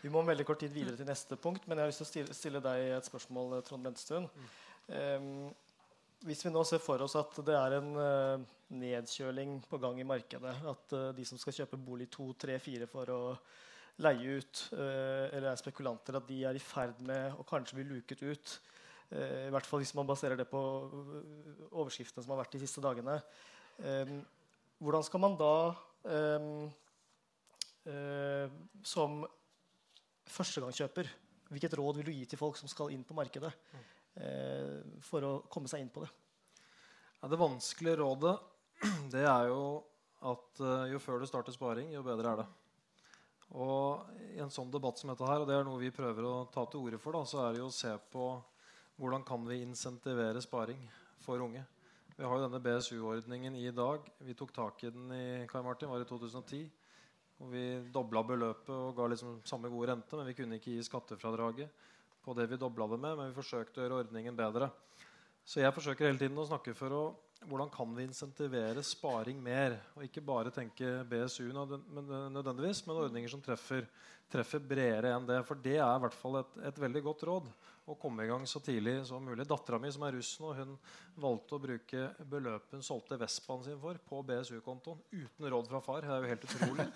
Vi 0.02 0.10
må 0.12 0.22
om 0.22 0.30
veldig 0.30 0.46
kort 0.48 0.62
tid 0.64 0.74
videre 0.74 0.98
til 0.98 1.08
neste 1.08 1.38
punkt, 1.40 1.68
men 1.68 1.78
jeg 1.78 1.86
har 1.86 1.92
lyst 1.92 2.02
til 2.02 2.08
å 2.08 2.12
stille, 2.12 2.36
stille 2.36 2.62
deg 2.64 2.86
et 2.96 3.10
spørsmål, 3.10 3.58
eh, 3.58 3.64
Trond 3.66 3.86
Bentstuen. 3.86 4.30
Um, 4.90 5.50
hvis 6.26 6.42
vi 6.44 6.52
nå 6.52 6.62
ser 6.68 6.82
for 6.82 7.00
oss 7.04 7.14
at 7.16 7.38
det 7.46 7.54
er 7.56 7.78
en 7.78 7.90
uh, 7.96 8.48
nedkjøling 8.76 9.60
på 9.70 9.78
gang 9.80 10.00
i 10.02 10.08
markedet, 10.08 10.56
at 10.72 10.96
uh, 10.96 11.06
de 11.16 11.24
som 11.24 11.40
skal 11.40 11.62
kjøpe 11.62 11.78
bolig 11.80 12.10
to, 12.12 12.32
tre, 12.36 12.58
fire 12.60 12.88
for 12.90 13.12
å 13.14 13.20
leie 14.04 14.40
ut, 14.40 14.64
uh, 14.74 15.30
eller 15.30 15.52
er 15.52 15.62
spekulanter, 15.62 16.18
at 16.18 16.28
de 16.28 16.42
er 16.48 16.58
i 16.58 16.64
ferd 16.64 17.00
med 17.06 17.38
å 17.38 17.46
kanskje 17.48 17.78
bli 17.78 17.86
luket 17.94 18.26
ut, 18.26 18.58
i 19.10 19.50
hvert 19.50 19.66
fall 19.66 19.82
hvis 19.82 19.94
man 19.98 20.06
baserer 20.06 20.38
det 20.38 20.46
på 20.50 20.60
eh, 20.60 21.64
overskriftene 21.70 22.22
som 22.22 22.34
har 22.34 22.44
vært 22.44 22.54
de 22.54 22.62
siste 22.62 22.82
dagene. 22.84 23.16
Em, 23.82 24.20
hvordan 24.78 25.04
skal 25.06 25.22
man 25.24 25.34
da 25.40 25.54
em, 26.06 26.70
eh, 27.90 28.52
som 28.86 29.24
førstegangskjøper, 30.30 31.10
hvilket 31.50 31.74
råd 31.80 31.98
vil 31.98 32.10
du 32.10 32.14
gi 32.14 32.28
til 32.30 32.40
folk 32.40 32.58
som 32.60 32.70
skal 32.70 32.92
inn 32.94 33.02
på 33.06 33.16
markedet 33.18 33.50
eh, 34.20 34.78
for 35.02 35.26
å 35.26 35.32
komme 35.50 35.70
seg 35.70 35.82
inn 35.82 35.90
på 35.92 36.04
det? 36.04 36.10
Ja, 37.20 37.28
det 37.28 37.40
vanskelige 37.40 37.98
rådet 38.00 38.36
det 39.14 39.26
er 39.26 39.50
jo 39.50 39.64
at 40.30 40.62
eh, 40.62 40.90
jo 40.94 41.02
før 41.02 41.20
du 41.20 41.28
starter 41.28 41.54
sparing, 41.56 41.90
jo 41.96 42.04
bedre 42.06 42.32
er 42.34 42.42
det. 42.44 42.48
Og 43.58 44.06
i 44.30 44.38
en 44.38 44.52
sånn 44.52 44.70
debatt 44.70 45.00
som 45.00 45.10
dette 45.10 45.26
her, 45.26 45.42
og 45.42 45.48
det 45.50 45.56
er 45.58 45.66
noe 45.66 45.82
vi 45.82 45.90
prøver 45.94 46.26
å 46.28 46.34
ta 46.54 46.62
til 46.70 46.84
orde 46.84 47.00
for, 47.02 47.16
da, 47.16 47.26
så 47.26 47.42
er 47.42 47.56
det 47.56 47.64
jo 47.64 47.70
å 47.72 47.74
se 47.74 47.90
på 48.12 48.30
hvordan 49.00 49.22
kan 49.24 49.46
vi 49.48 49.62
insentivere 49.64 50.42
sparing 50.44 50.80
for 51.24 51.40
unge. 51.40 51.62
Vi 52.16 52.24
har 52.24 52.36
jo 52.36 52.44
denne 52.44 52.60
BSU-ordningen 52.60 53.54
i 53.56 53.70
dag. 53.72 54.04
Vi 54.20 54.34
tok 54.36 54.52
tak 54.52 54.82
i 54.84 54.90
den 54.92 55.12
i 55.16 55.46
Kai 55.48 55.62
Martin, 55.64 55.88
var 55.88 56.02
i 56.02 56.08
2010. 56.08 56.66
Og 57.40 57.48
vi 57.48 57.62
dobla 57.94 58.20
beløpet 58.28 58.74
og 58.74 58.92
ga 58.98 59.06
liksom 59.08 59.38
samme 59.48 59.70
gode 59.72 59.88
rente, 59.88 60.18
men 60.18 60.28
vi 60.28 60.36
kunne 60.36 60.60
ikke 60.60 60.74
gi 60.74 60.84
skattefradraget 60.84 61.72
på 62.20 62.34
det 62.36 62.44
vi 62.50 62.60
dobla 62.60 62.90
det 62.92 63.00
med, 63.00 63.16
men 63.16 63.30
vi 63.30 63.38
forsøkte 63.38 63.80
å 63.80 63.86
gjøre 63.86 64.02
ordningen 64.02 64.36
bedre. 64.36 64.68
Så 65.48 65.62
jeg 65.62 65.72
forsøker 65.72 66.10
hele 66.10 66.20
tiden 66.20 66.36
å 66.36 66.44
snakke 66.44 66.76
for 66.76 66.92
å, 66.92 67.02
hvordan 67.48 67.72
kan 67.72 67.96
vi 67.96 68.04
insentivere 68.04 68.84
sparing 68.84 69.40
mer. 69.40 69.78
Og 69.96 70.04
ikke 70.04 70.20
bare 70.20 70.52
tenke 70.52 70.98
BSU 71.08 71.48
nødvendigvis, 71.56 72.84
men 72.84 73.00
ordninger 73.06 73.32
som 73.32 73.40
treffer, 73.40 73.88
treffer 74.28 74.60
bredere 74.60 75.16
enn 75.16 75.24
det. 75.26 75.40
For 75.48 75.56
det 75.56 75.78
er 75.80 75.96
i 75.96 76.04
hvert 76.04 76.20
fall 76.20 76.42
et, 76.42 76.60
et 76.68 76.84
veldig 76.84 77.06
godt 77.08 77.24
råd. 77.32 77.48
Å 77.90 77.96
komme 77.98 78.22
i 78.22 78.28
gang 78.30 78.44
så 78.46 78.60
tidlig 78.62 79.00
som 79.08 79.24
mulig. 79.24 79.46
Dattera 79.50 79.80
mi 79.82 79.90
som 79.90 80.04
er 80.06 80.14
russ 80.14 80.30
nå, 80.38 80.52
hun 80.54 80.76
valgte 81.20 81.56
å 81.56 81.62
bruke 81.62 82.04
beløpet 82.30 82.76
hun 82.76 82.84
solgte 82.86 83.18
Vespaen 83.18 83.64
sin 83.64 83.78
for, 83.82 83.98
på 84.06 84.20
BSU-kontoen. 84.28 85.00
Uten 85.10 85.48
råd 85.50 85.70
fra 85.72 85.80
far. 85.82 86.06
Det 86.06 86.12
er 86.14 86.22
jo 86.22 86.30
helt 86.30 86.44
utrolig. 86.46 86.86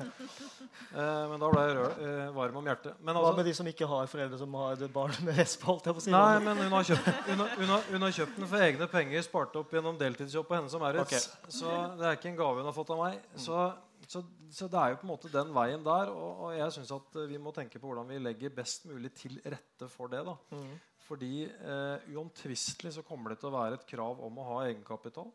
eh, 1.00 1.24
men 1.32 1.42
da 1.42 1.50
ble 1.50 1.64
jeg 1.64 1.76
rød, 1.80 2.04
eh, 2.06 2.28
varm 2.36 2.60
om 2.60 2.70
hjertet. 2.70 3.00
Men 3.00 3.18
Hva 3.18 3.24
altså, 3.24 3.40
med 3.40 3.50
de 3.50 3.54
som 3.58 3.70
ikke 3.72 3.88
har 3.90 4.12
foreldre 4.12 4.38
som 4.44 4.58
har 4.60 4.84
barn 4.94 5.18
med 5.26 5.40
Vespa? 5.40 5.66
holdt 5.72 5.90
jeg 5.90 5.96
på 5.98 6.04
å 6.04 6.06
si? 6.06 6.14
Nei, 6.14 6.36
men 6.46 6.62
hun 6.62 6.76
har, 6.78 6.86
kjøpt, 6.92 7.10
hun, 7.30 7.42
har, 7.42 7.56
hun, 7.58 7.72
har, 7.74 7.88
hun 7.90 8.06
har 8.06 8.14
kjøpt 8.20 8.38
den 8.38 8.52
for 8.52 8.68
egne 8.68 8.88
penger, 8.94 9.26
spart 9.26 9.58
opp 9.58 9.74
gjennom 9.74 9.98
deltidsjobb 9.98 10.46
på 10.46 10.58
Hennes 10.60 10.78
og 10.78 10.84
Maurits, 10.84 11.26
så 11.58 11.74
det 11.98 12.06
er 12.06 12.20
ikke 12.20 12.30
en 12.30 12.38
gave 12.38 12.62
hun 12.62 12.70
har 12.70 12.76
fått 12.76 12.94
av 12.94 13.02
meg. 13.02 13.18
Så, 13.34 13.66
så, 14.08 14.22
så 14.52 14.68
det 14.70 14.80
er 14.80 14.92
jo 14.92 14.98
på 15.00 15.06
en 15.06 15.12
måte 15.12 15.30
den 15.32 15.52
veien 15.54 15.84
der. 15.86 16.10
Og, 16.12 16.42
og 16.46 16.56
jeg 16.56 16.74
syns 16.76 16.92
at 16.96 17.20
vi 17.30 17.40
må 17.40 17.52
tenke 17.56 17.80
på 17.80 17.90
hvordan 17.90 18.10
vi 18.10 18.20
legger 18.22 18.54
best 18.54 18.88
mulig 18.90 19.12
til 19.16 19.38
rette 19.44 19.88
for 19.92 20.12
det. 20.12 20.24
da. 20.26 20.36
Mm. 20.54 20.74
Fordi 21.04 21.32
eh, 21.44 22.12
uomtvistelig 22.14 22.94
så 22.96 23.04
kommer 23.04 23.32
det 23.32 23.42
til 23.42 23.50
å 23.50 23.56
være 23.58 23.78
et 23.78 23.88
krav 23.88 24.20
om 24.24 24.38
å 24.40 24.46
ha 24.52 24.60
egenkapital. 24.68 25.32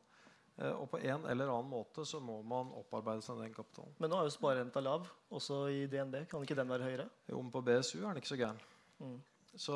Eh, 0.60 0.74
og 0.74 0.90
på 0.92 1.00
en 1.00 1.28
eller 1.30 1.52
annen 1.52 1.70
måte 1.72 2.06
så 2.08 2.22
må 2.24 2.40
man 2.48 2.72
opparbeide 2.80 3.24
seg 3.26 3.42
den 3.44 3.54
kapitalen. 3.56 3.94
Men 4.02 4.12
nå 4.12 4.20
er 4.20 4.30
jo 4.30 4.36
sparerenta 4.36 4.84
lav, 4.84 5.08
også 5.30 5.66
i 5.72 5.84
DNB. 5.92 6.24
Kan 6.32 6.46
ikke 6.46 6.58
den 6.58 6.72
være 6.72 6.90
høyere? 6.90 7.10
Jo, 7.30 7.42
men 7.44 7.54
på 7.54 7.64
BSU 7.66 8.00
er 8.00 8.10
den 8.10 8.24
ikke 8.24 8.34
så 8.34 8.40
gæren. 8.40 8.64
Mm. 9.00 9.20
Så 9.60 9.76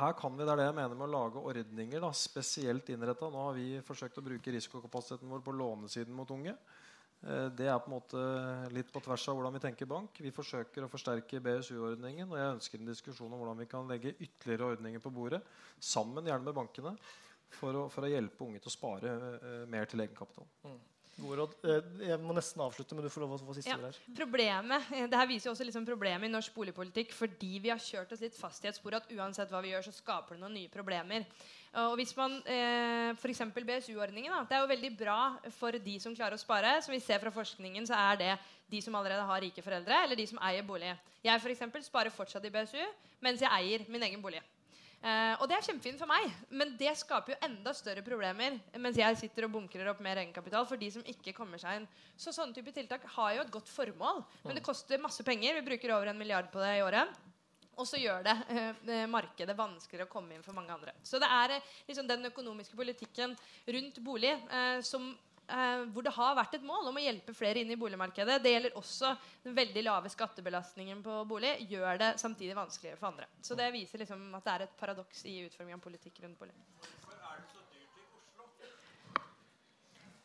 her 0.00 0.14
kan 0.16 0.36
vi, 0.36 0.44
det 0.46 0.52
er 0.54 0.62
det 0.62 0.68
jeg 0.70 0.76
mener 0.78 0.96
med 0.96 1.08
å 1.08 1.12
lage 1.12 1.42
ordninger 1.50 2.00
da, 2.02 2.12
spesielt 2.16 2.88
innretta. 2.92 3.28
Nå 3.32 3.48
har 3.48 3.56
vi 3.58 3.66
forsøkt 3.84 4.20
å 4.20 4.24
bruke 4.24 4.54
risikokapasiteten 4.54 5.28
vår 5.28 5.42
på 5.44 5.56
lånesiden 5.56 6.14
mot 6.16 6.30
unge. 6.32 6.54
Eh, 7.22 7.48
Det 7.52 7.66
er 7.68 7.78
på 7.78 7.90
en 7.90 7.96
måte 7.98 8.20
litt 8.72 8.90
på 8.92 9.00
tvers 9.04 9.26
av 9.28 9.36
hvordan 9.36 9.56
vi 9.58 9.62
tenker 9.66 9.86
bank. 9.90 10.20
Vi 10.24 10.30
forsøker 10.32 10.84
å 10.86 10.90
forsterke 10.92 11.40
BSU-ordningen, 11.44 12.30
og 12.30 12.38
jeg 12.40 12.54
ønsker 12.56 12.80
en 12.80 12.88
diskusjon 12.92 13.32
om 13.32 13.40
hvordan 13.42 13.58
vi 13.60 13.66
kan 13.70 13.88
legge 13.90 14.14
ytterligere 14.16 14.70
ordninger 14.76 15.02
på 15.04 15.12
bordet, 15.12 15.42
sammen 15.80 16.24
gjerne 16.24 16.44
med 16.48 16.56
bankene, 16.56 16.94
for 17.50 17.74
å, 17.76 17.88
for 17.90 18.06
å 18.06 18.10
hjelpe 18.12 18.46
unge 18.46 18.60
til 18.62 18.70
å 18.70 18.76
spare 18.76 19.12
eh, 19.42 19.66
mer 19.68 19.84
til 19.90 20.00
egenkapital. 20.04 20.46
Gode 21.20 21.36
råd. 21.42 21.54
Eh, 21.68 21.88
Jeg 22.08 22.20
må 22.22 22.32
nesten 22.32 22.62
avslutte, 22.64 22.94
men 22.96 23.04
du 23.04 23.10
får 23.12 23.26
lov 23.26 23.34
å 23.36 23.40
få 23.44 23.56
siste 23.58 23.68
Ja. 23.74 23.76
ord 23.76 23.90
her. 23.90 23.98
Problemet, 24.16 24.88
det 25.12 25.18
her 25.20 25.26
viser 25.28 25.50
jo 25.50 25.54
også 25.56 25.66
liksom 25.68 25.84
problemet 25.84 26.24
i 26.30 26.32
norsk 26.32 26.54
boligpolitikk 26.56 27.12
fordi 27.12 27.58
vi 27.60 27.68
har 27.74 27.82
kjørt 27.82 28.14
oss 28.16 28.22
litt 28.24 28.38
fast 28.38 28.64
i 28.64 28.68
et 28.70 28.78
spor 28.78 28.96
at 28.96 29.10
uansett 29.12 29.50
hva 29.52 29.60
vi 29.60 29.74
gjør, 29.74 29.84
så 29.90 29.92
skaper 29.98 30.38
det 30.38 30.44
noen 30.46 30.56
nye 30.56 30.72
problemer. 30.72 31.26
Og 31.78 31.94
hvis 32.00 32.16
man, 32.18 32.32
eh, 32.50 33.14
for 33.14 33.30
eksempel 33.30 33.62
BSU-ordningen 33.62 34.32
Det 34.48 34.56
er 34.56 34.60
jo 34.60 34.72
veldig 34.72 34.98
bra 34.98 35.38
for 35.54 35.70
de 35.70 36.00
som 36.00 36.14
klarer 36.16 36.34
å 36.34 36.42
spare. 36.42 36.82
Som 36.82 36.92
vi 36.92 37.00
ser 37.00 37.20
fra 37.20 37.30
forskningen, 37.30 37.86
så 37.86 37.94
er 37.94 38.16
det 38.16 38.38
de 38.68 38.80
som 38.80 38.94
allerede 38.94 39.22
har 39.26 39.40
rike 39.40 39.62
foreldre, 39.62 40.02
eller 40.02 40.16
de 40.16 40.26
som 40.26 40.38
eier 40.38 40.62
bolig. 40.62 40.96
Jeg 41.22 41.40
for 41.40 41.50
eksempel, 41.50 41.82
sparer 41.82 42.10
fortsatt 42.10 42.44
i 42.44 42.50
BSU 42.50 42.82
mens 43.20 43.40
jeg 43.40 43.50
eier 43.50 43.84
min 43.88 44.02
egen 44.02 44.22
bolig. 44.22 44.40
Eh, 45.00 45.34
og 45.40 45.48
det 45.48 45.56
er 45.56 45.64
kjempefint 45.64 45.96
for 45.96 46.10
meg, 46.10 46.26
men 46.50 46.74
det 46.76 46.90
skaper 47.00 47.32
jo 47.32 47.38
enda 47.46 47.72
større 47.72 48.02
problemer 48.04 48.58
mens 48.76 48.98
jeg 49.00 49.16
sitter 49.16 49.46
og 49.46 49.54
bunkrer 49.54 49.88
opp 49.88 50.00
mer 50.04 50.20
egenkapital 50.20 50.66
for 50.68 50.76
de 50.76 50.90
som 50.92 51.06
ikke 51.08 51.32
kommer 51.32 51.56
seg 51.56 51.78
inn. 51.78 51.86
Så 52.20 52.34
sånne 52.36 52.52
type 52.52 52.74
tiltak 52.76 53.06
har 53.14 53.32
jo 53.36 53.46
et 53.46 53.54
godt 53.54 53.70
formål, 53.72 54.24
men 54.44 54.58
det 54.58 54.64
koster 54.66 55.00
masse 55.00 55.24
penger. 55.24 55.56
Vi 55.56 55.68
bruker 55.70 55.94
over 55.96 56.10
en 56.10 56.18
milliard 56.18 56.50
på 56.52 56.60
det 56.60 56.74
i 56.76 56.84
året. 56.84 57.29
Og 57.80 57.88
så 57.88 58.00
gjør 58.00 58.24
det 58.26 58.36
eh, 58.52 59.06
markedet 59.08 59.56
vanskeligere 59.56 60.08
å 60.08 60.12
komme 60.12 60.36
inn 60.36 60.44
for 60.44 60.56
mange 60.56 60.74
andre. 60.74 60.92
Så 61.06 61.20
det 61.22 61.28
er 61.32 61.56
eh, 61.56 61.72
liksom 61.88 62.08
den 62.08 62.28
økonomiske 62.28 62.76
politikken 62.76 63.32
rundt 63.72 64.00
bolig 64.04 64.34
eh, 64.34 64.80
som 64.84 65.06
eh, 65.48 65.86
hvor 65.94 66.04
det 66.04 66.12
har 66.18 66.36
vært 66.36 66.58
et 66.58 66.66
mål 66.66 66.90
om 66.90 67.00
å 67.00 67.04
hjelpe 67.04 67.34
flere 67.36 67.62
inn 67.62 67.72
i 67.72 67.78
boligmarkedet. 67.80 68.36
Det 68.44 68.52
gjelder 68.52 68.76
også 68.80 69.14
den 69.46 69.56
veldig 69.56 69.86
lave 69.86 70.12
skattebelastningen 70.12 71.00
på 71.06 71.22
bolig. 71.30 71.56
Gjør 71.72 72.02
det 72.04 72.12
samtidig 72.20 72.58
vanskeligere 72.58 73.00
for 73.00 73.12
andre. 73.14 73.30
Så 73.40 73.56
det 73.56 73.72
viser 73.74 74.04
liksom 74.04 74.28
at 74.36 74.44
det 74.44 74.56
er 74.56 74.66
et 74.68 74.80
paradoks 74.82 75.24
i 75.30 75.40
utforming 75.46 75.78
av 75.78 75.84
politikk 75.88 76.20
rundt 76.26 76.40
bolig. 76.42 76.56
Ja, 76.60 76.96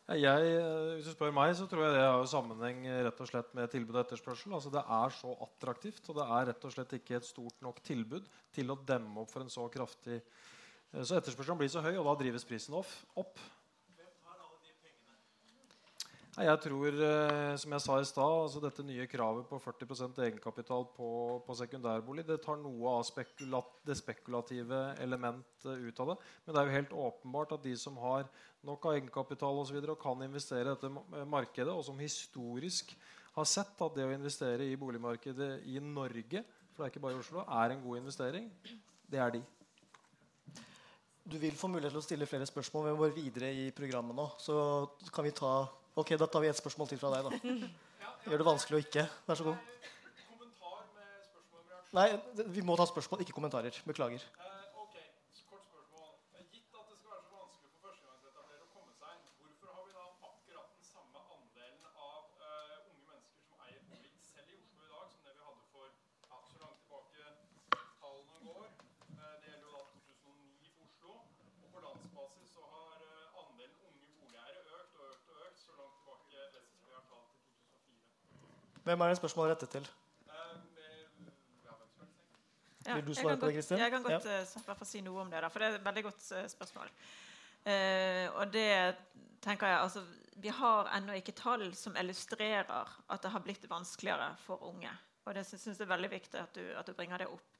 Jeg, 0.06 0.50
eh, 0.54 0.92
hvis 0.94 1.08
du 1.08 1.16
spør 1.16 1.32
meg, 1.34 1.50
så 1.58 1.64
tror 1.66 1.82
jeg 1.82 1.94
det 1.96 2.02
har 2.04 2.28
sammenheng 2.30 2.84
eh, 2.86 3.00
rett 3.08 3.22
og 3.24 3.26
slett 3.26 3.48
med 3.58 3.72
tilbud 3.72 3.96
og 3.96 4.04
etterspørsel. 4.04 4.52
Altså 4.54 4.70
Det 4.70 4.82
er 4.98 5.14
så 5.16 5.32
attraktivt, 5.42 6.04
og 6.06 6.20
det 6.20 6.26
er 6.30 6.46
rett 6.52 6.66
og 6.68 6.74
slett 6.74 6.94
ikke 6.94 7.16
et 7.18 7.26
stort 7.26 7.58
nok 7.66 7.80
tilbud 7.82 8.28
til 8.54 8.70
å 8.70 8.78
demme 8.86 9.24
opp 9.24 9.32
for 9.32 9.42
en 9.42 9.50
så 9.50 9.66
kraftig 9.72 10.20
eh, 10.20 11.02
Så 11.02 11.18
etterspørselen 11.18 11.58
blir 11.58 11.72
så 11.72 11.82
høy, 11.82 11.96
og 11.96 12.06
da 12.06 12.14
drives 12.22 12.46
prisen 12.46 12.78
opp. 12.78 12.94
Jeg 16.36 16.60
tror, 16.60 16.98
eh, 17.00 17.54
som 17.56 17.72
jeg 17.72 17.80
sa 17.80 17.94
i 17.96 18.04
stad, 18.04 18.34
altså 18.42 18.60
dette 18.60 18.84
nye 18.84 19.06
kravet 19.08 19.46
på 19.48 19.56
40% 19.62 20.18
egenkapital 20.20 20.84
på, 20.92 21.08
på 21.46 21.56
sekundærbolig 21.56 22.26
det 22.28 22.42
tar 22.44 22.58
noe 22.60 22.98
av 22.98 23.06
spekulat, 23.08 23.70
det 23.88 23.96
spekulative 23.96 24.82
elementet 25.00 25.80
ut 25.80 26.02
av 26.04 26.12
det. 26.12 26.18
Men 26.44 26.52
det 26.52 26.60
er 26.60 26.68
jo 26.68 26.76
helt 26.76 26.92
åpenbart 27.06 27.56
at 27.56 27.64
de 27.64 27.72
som 27.80 27.96
har 28.02 28.28
nok 28.68 28.84
av 28.84 28.98
egenkapital 28.98 29.62
og, 29.62 29.64
så 29.70 29.78
videre, 29.78 29.96
og 29.96 30.02
kan 30.02 30.26
investere 30.26 30.66
i 30.66 30.74
dette 30.74 31.24
markedet, 31.24 31.72
og 31.72 31.86
som 31.88 32.04
historisk 32.04 32.92
har 33.36 33.48
sett 33.48 33.80
at 33.80 33.96
det 33.96 34.04
å 34.04 34.12
investere 34.12 34.68
i 34.68 34.76
boligmarkedet 34.80 35.64
i 35.72 35.80
Norge 35.80 36.44
for 36.76 36.84
det 36.84 36.90
er 36.90 36.92
ikke 36.92 37.00
bare 37.00 37.16
i 37.16 37.20
Oslo, 37.22 37.40
er 37.40 37.72
en 37.72 37.80
god 37.80 37.96
investering, 37.96 38.50
det 39.08 39.18
er 39.18 39.30
de. 39.32 39.38
Du 41.24 41.38
vil 41.40 41.56
få 41.56 41.70
mulighet 41.72 41.94
til 41.94 42.02
å 42.02 42.04
stille 42.04 42.28
flere 42.28 42.46
spørsmål. 42.46 42.90
Vi 42.90 42.98
må 43.00 43.08
videre 43.16 43.48
i 43.48 43.70
programmet 43.74 44.14
nå. 44.14 44.26
Så 44.38 44.56
kan 45.08 45.24
vi 45.24 45.32
ta 45.34 45.54
Ok, 45.96 46.12
da 46.20 46.26
tar 46.28 46.42
vi 46.44 46.48
et 46.52 46.58
spørsmål 46.58 46.88
til 46.90 46.98
fra 47.00 47.08
deg, 47.14 47.24
da. 47.24 47.30
Gjør 48.26 48.42
det 48.42 48.46
vanskelig 48.46 48.76
å 48.76 48.80
ikke. 48.84 49.04
Vær 49.28 49.38
så 49.38 49.46
god. 49.46 49.58
Nei, 51.96 52.08
vi 52.52 52.64
må 52.68 52.76
ta 52.76 52.84
spørsmål, 52.90 53.22
ikke 53.24 53.32
kommentarer. 53.32 53.78
Beklager. 53.88 54.20
Eh, 54.44 54.64
ok, 54.82 54.96
kort 55.48 55.64
spørsmål. 55.64 56.10
Gitt 56.52 56.76
at 56.76 56.90
det 56.90 56.98
skal 56.98 57.14
være 57.14 57.24
så 57.24 57.38
vanskelig 57.38 57.70
for 57.70 57.80
førstegangsetablerere 57.86 58.66
å 58.66 58.72
komme 58.74 58.92
seg 58.98 59.14
inn, 59.16 59.24
hvorfor 59.40 59.72
har 59.72 59.86
vi 59.86 59.96
da 59.96 60.04
akkurat 60.28 60.68
den 60.74 60.84
samme 60.90 61.22
andelen 61.38 61.88
av 62.10 62.44
eh, 62.50 62.76
unge 62.92 63.04
mennesker 63.08 63.46
som 63.48 63.64
eier 63.64 63.80
bolig 63.88 64.12
selv 64.28 64.52
i 64.52 64.58
Oslo 64.60 64.84
i 64.84 64.92
dag, 64.92 65.08
som 65.14 65.24
det 65.24 65.32
vi 65.38 65.46
hadde 65.48 65.64
for 65.72 65.88
ja, 65.88 66.42
så 66.50 66.60
langt 66.66 66.84
tilbake 66.84 67.24
tallene 68.04 68.38
går? 68.50 68.68
Eh, 69.16 69.34
det 69.40 69.48
gjelder 69.48 69.64
jo 69.64 69.72
da 69.78 69.82
2009 69.96 70.68
for 70.76 70.84
Oslo. 70.90 71.16
Og 71.64 71.68
på 71.72 71.86
landsbasis 71.88 72.52
så 72.58 72.68
har 72.74 72.96
eh, 73.08 73.40
andelen 73.40 73.80
unge 73.88 74.12
boligeiere 74.20 74.60
økt 74.82 75.00
og 75.00 75.08
økt 75.14 75.32
og 75.32 75.40
økt 75.48 75.64
så 75.64 75.80
langt 75.80 75.96
tilbake 76.02 76.44
SSB 76.52 76.92
har 76.92 77.04
tall 77.08 77.24
til 77.32 77.40
2004. 77.64 78.75
Hvem 78.86 79.00
er 79.02 79.10
det 79.10 79.18
spørsmålet 79.18 79.56
rettet 79.56 79.72
til? 79.74 79.86
Ja, 82.86 82.94
Vil 82.94 83.06
du 83.06 83.14
svare 83.14 83.36
på 83.36 83.48
det, 83.48 83.54
Kristin? 83.56 83.80
Jeg 83.82 83.90
kan 83.90 84.02
godt 84.02 84.28
ja. 84.30 84.42
fall 84.68 84.86
si 84.86 85.00
noe 85.02 85.24
om 85.24 85.30
det, 85.30 85.40
da, 85.42 85.48
for 85.50 85.58
det 85.62 85.68
er 85.68 85.78
et 85.80 85.86
veldig 85.88 86.04
godt 86.06 86.28
eh, 86.38 86.44
spørsmål. 86.52 86.92
Uh, 87.66 88.26
og 88.38 88.52
det 88.54 88.70
tenker 89.42 89.66
jeg 89.66 89.80
altså, 89.80 90.04
Vi 90.38 90.52
har 90.54 90.92
ennå 90.94 91.16
ikke 91.18 91.34
tall 91.34 91.64
som 91.74 91.96
illustrerer 91.98 92.92
at 93.10 93.24
det 93.24 93.32
har 93.32 93.42
blitt 93.42 93.66
vanskeligere 93.70 94.36
for 94.44 94.62
unge. 94.68 94.92
Og 95.26 95.34
det 95.34 95.42
syns 95.48 95.66
jeg 95.66 95.80
er 95.80 95.90
veldig 95.90 96.10
viktig 96.12 96.38
at 96.38 96.54
du, 96.54 96.62
at 96.78 96.86
du 96.86 96.94
bringer 96.94 97.24
det 97.24 97.26
opp. 97.26 97.58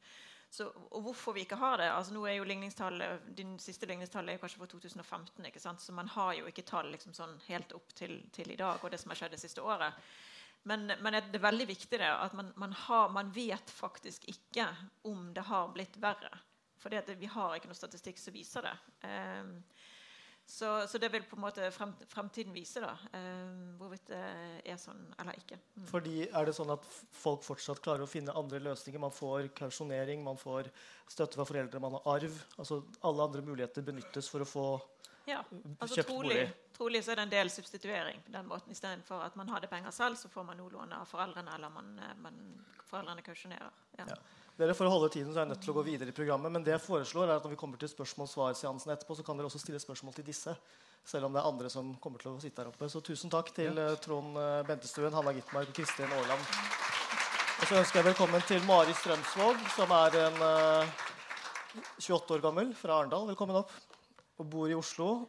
Så, 0.50 0.68
og 0.90 1.02
hvorfor 1.02 1.34
vi 1.34 1.42
ikke 1.42 1.58
har 1.58 1.80
det 1.80 1.88
altså 1.90 2.14
nå 2.14 2.22
er 2.30 2.36
jo 2.36 2.44
ligningstallet, 2.46 3.26
Din 3.34 3.58
siste 3.58 3.88
ligningstall 3.90 4.28
er 4.28 4.38
kanskje 4.38 4.60
for 4.60 4.70
2015, 4.70 5.42
ikke 5.50 5.60
sant? 5.60 5.82
så 5.82 5.92
man 5.92 6.06
har 6.08 6.36
jo 6.38 6.46
ikke 6.46 6.62
tall 6.62 6.92
liksom 6.92 7.16
sånn 7.18 7.34
helt 7.48 7.74
opp 7.74 7.90
til, 7.98 8.20
til 8.32 8.54
i 8.54 8.60
dag 8.60 8.78
og 8.78 8.94
det 8.94 9.02
som 9.02 9.10
har 9.10 9.18
skjedd 9.18 9.34
det 9.34 9.42
siste 9.42 9.66
året. 9.66 9.98
Men, 10.62 10.88
men 11.02 11.18
det 11.18 11.38
er 11.38 11.44
veldig 11.44 11.68
viktig 11.68 11.98
det, 12.00 12.10
at 12.10 12.32
man, 12.34 12.52
man, 12.58 12.72
har, 12.86 13.10
man 13.14 13.28
vet 13.34 13.70
faktisk 13.70 14.24
ikke 14.30 14.66
om 15.06 15.28
det 15.34 15.46
har 15.46 15.68
blitt 15.74 15.98
verre. 16.02 16.32
For 16.80 16.92
vi 17.18 17.28
har 17.30 17.56
ikke 17.56 17.70
noe 17.70 17.78
statistikk 17.78 18.18
som 18.20 18.34
viser 18.34 18.66
det. 18.66 18.74
Um, 19.06 19.52
så, 20.46 20.86
så 20.86 20.98
det 21.02 21.08
vil 21.10 21.24
på 21.26 21.34
en 21.34 21.42
måte 21.42 21.68
frem, 21.74 21.90
fremtiden 22.06 22.54
vise 22.54 22.78
da, 22.82 22.92
um, 23.18 23.72
hvorvidt 23.80 24.12
det 24.12 24.20
er 24.70 24.78
sånn 24.78 25.00
eller 25.18 25.38
ikke. 25.40 25.58
Mm. 25.74 25.86
Fordi 25.90 26.14
Er 26.28 26.46
det 26.46 26.54
sånn 26.54 26.70
at 26.70 26.86
folk 27.18 27.42
fortsatt 27.42 27.82
klarer 27.82 28.06
å 28.06 28.10
finne 28.10 28.34
andre 28.38 28.60
løsninger? 28.62 29.02
Man 29.02 29.14
får 29.14 29.50
kausjonering, 29.58 30.22
man 30.22 30.38
får 30.38 30.70
støtte 31.10 31.40
fra 31.40 31.48
foreldre, 31.48 31.82
man 31.82 31.98
har 31.98 32.06
arv. 32.14 32.38
Altså 32.60 32.84
Alle 33.02 33.26
andre 33.26 33.42
muligheter 33.42 33.86
benyttes 33.86 34.30
for 34.30 34.46
å 34.46 34.50
få 34.50 34.68
Ja, 35.26 35.40
altså 35.80 35.98
kjøpt 35.98 36.10
trolig, 36.12 36.42
trolig 36.76 37.02
så 37.02 37.12
er 37.12 37.18
det 37.18 37.26
en 37.26 37.34
del 37.34 37.50
substituering 37.50 38.20
på 38.22 38.32
den 38.34 38.46
måten. 38.46 38.70
Istedenfor 38.70 39.24
at 39.26 39.34
man 39.38 39.50
hadde 39.50 39.66
penger 39.70 39.94
selv, 39.94 40.18
så 40.20 40.30
får 40.30 40.46
man 40.46 40.60
noe 40.60 40.70
lån 40.70 40.94
av 40.94 41.08
foreldrene, 41.10 41.54
eller 41.58 41.72
man, 41.74 41.88
eh, 41.98 42.12
man, 42.22 42.36
foreldrene 42.86 43.24
kausjonerer. 43.26 43.80
Ja. 43.98 44.06
Ja. 44.06 44.18
Dere 44.56 44.72
For 44.72 44.88
å 44.88 44.92
holde 44.94 45.10
tiden 45.12 45.34
så 45.34 45.42
er 45.42 45.44
jeg 45.44 45.52
nødt 45.52 45.64
til 45.66 45.74
å 45.74 45.76
gå 45.76 45.82
videre 45.84 46.12
i 46.12 46.16
programmet. 46.16 46.52
Men 46.52 46.62
det 46.64 46.72
jeg 46.72 46.84
foreslår 46.86 47.26
er 47.26 47.34
at 47.36 47.44
når 47.44 47.52
vi 47.52 47.58
kommer 47.60 47.80
til 47.80 47.90
spørsmål-svar-seansen 47.92 48.94
etterpå, 48.94 49.18
så 49.18 49.24
kan 49.26 49.36
dere 49.36 49.50
også 49.50 49.60
stille 49.60 49.80
spørsmål 49.82 50.14
til 50.16 50.24
disse. 50.30 50.54
Selv 51.06 51.28
om 51.28 51.34
det 51.34 51.42
er 51.42 51.50
andre 51.50 51.68
som 51.70 51.90
kommer 52.02 52.22
til 52.22 52.30
å 52.32 52.38
sitte 52.40 52.62
her 52.62 52.70
oppe. 52.70 52.88
Så 52.88 53.02
tusen 53.04 53.32
takk 53.32 53.50
til 53.56 53.76
ja. 53.76 53.90
Trond 54.00 54.38
eh, 54.40 54.62
Bentestuen, 54.68 55.12
Hanna 55.12 55.34
Gitmark 55.36 55.74
og 55.74 55.76
Kristin 55.76 56.08
Aarland. 56.08 56.46
Og 57.56 57.66
så 57.66 57.82
ønsker 57.82 58.00
jeg 58.00 58.08
velkommen 58.12 58.48
til 58.48 58.64
Mari 58.68 58.94
Strømsvåg, 58.96 59.60
som 59.74 59.92
er 59.98 60.16
en 60.22 60.40
eh, 60.48 61.04
28 61.98 62.38
år 62.38 62.48
gammel 62.48 62.72
fra 62.78 63.02
Arendal. 63.02 63.28
Velkommen 63.34 63.60
opp. 63.60 63.74
Og 64.36 64.48
bor 64.52 64.70
i 64.70 64.76
Oslo. 64.76 65.26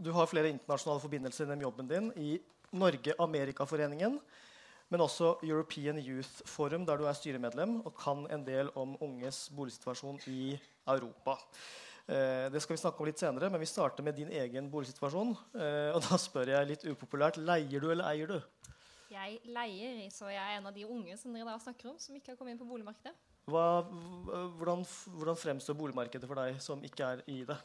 Du 0.00 0.10
har 0.16 0.26
flere 0.30 0.50
internasjonale 0.50 1.02
forbindelser 1.02 1.44
gjennom 1.44 1.64
jobben 1.66 1.90
din 1.90 2.10
i 2.18 2.30
Norge-Amerikaforeningen, 2.74 4.18
men 4.90 5.00
også 5.00 5.36
European 5.46 6.00
Youth 6.02 6.42
Forum, 6.50 6.84
der 6.86 6.98
du 6.98 7.06
er 7.06 7.16
styremedlem 7.16 7.78
og 7.84 7.94
kan 7.98 8.26
en 8.34 8.44
del 8.46 8.70
om 8.78 8.96
unges 9.02 9.46
boligsituasjon 9.54 10.18
i 10.30 10.56
Europa. 10.86 11.38
Eh, 12.04 12.50
det 12.52 12.60
skal 12.60 12.76
vi 12.76 12.82
snakke 12.82 13.00
om 13.00 13.08
litt 13.08 13.22
senere, 13.22 13.48
men 13.50 13.62
vi 13.62 13.68
starter 13.70 14.04
med 14.04 14.18
din 14.18 14.28
egen 14.28 14.68
boligsituasjon. 14.72 15.32
Eh, 15.56 15.90
og 15.94 16.02
da 16.04 16.18
spør 16.20 16.52
jeg 16.52 16.70
litt 16.72 16.84
upopulært 16.90 17.38
leier 17.40 17.80
du 17.80 17.88
eller 17.90 18.10
eier 18.10 18.34
du? 18.34 18.40
Jeg 19.14 19.38
leier, 19.46 20.02
så 20.10 20.28
jeg 20.32 20.42
er 20.42 20.58
en 20.58 20.68
av 20.68 20.74
de 20.74 20.84
unge 20.90 21.16
som 21.20 21.32
dere 21.32 21.46
da 21.48 21.60
snakker 21.62 21.92
om, 21.92 22.00
som 22.02 22.16
ikke 22.18 22.32
har 22.32 22.38
kommet 22.40 22.56
inn 22.56 22.60
på 22.60 22.68
boligmarkedet. 22.68 23.14
Hva, 23.48 23.84
hvordan, 24.58 24.82
hvordan 25.20 25.38
fremstår 25.38 25.76
boligmarkedet 25.78 26.28
for 26.28 26.40
deg 26.40 26.60
som 26.64 26.82
ikke 26.84 27.14
er 27.14 27.24
i 27.30 27.42
det? 27.46 27.56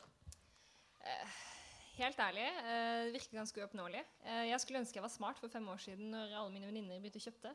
Helt 1.99 2.19
ærlig, 2.23 2.45
eh, 2.47 3.05
det 3.05 3.13
virker 3.17 3.37
ganske 3.41 3.59
uoppnåelig. 3.59 4.01
Eh, 4.23 4.45
jeg 4.47 4.59
skulle 4.63 4.79
ønske 4.79 4.95
jeg 4.95 5.03
var 5.03 5.11
smart 5.11 5.39
for 5.41 5.51
fem 5.51 5.67
år 5.67 5.81
siden 5.83 6.13
når 6.13 6.31
alle 6.31 6.53
mine 6.53 6.69
venninner 6.69 7.01
begynte 7.01 7.19
å 7.19 7.25
kjøpte. 7.25 7.51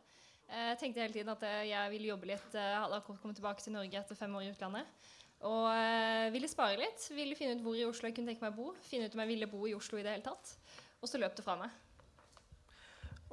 Eh, 0.50 0.66
jeg 0.74 0.80
tenkte 0.82 1.00
hele 1.00 1.16
tiden 1.16 1.32
at 1.32 1.46
eh, 1.48 1.62
jeg 1.70 1.92
ville 1.94 2.10
jobbe 2.10 2.28
litt, 2.28 2.50
eh, 2.52 2.74
hadde 2.76 2.98
akkurat 2.98 3.22
kommet 3.22 3.40
tilbake 3.40 3.64
til 3.64 3.72
Norge 3.72 4.00
etter 4.02 4.18
fem 4.18 4.36
år 4.36 4.44
i 4.44 4.50
utlandet. 4.52 5.08
Og 5.48 5.70
eh, 5.72 6.28
ville 6.34 6.50
spare 6.52 6.76
litt. 6.80 7.08
Ville 7.16 7.38
finne 7.38 7.56
ut 7.56 7.64
hvor 7.64 7.78
i 7.78 7.86
Oslo 7.88 8.10
jeg 8.10 8.18
kunne 8.18 8.32
tenke 8.32 8.44
meg 8.44 8.52
å 8.52 8.60
bo. 8.60 8.74
Finne 8.84 9.08
ut 9.08 9.16
om 9.16 9.24
jeg 9.24 9.32
ville 9.32 9.48
bo 9.48 9.64
i 9.68 9.74
Oslo 9.76 10.00
i 10.00 10.04
det 10.04 10.12
hele 10.12 10.28
tatt. 10.28 10.54
Og 11.00 11.08
så 11.08 11.20
løp 11.20 11.36
det 11.36 11.44
fra 11.46 11.56
meg. 11.60 11.72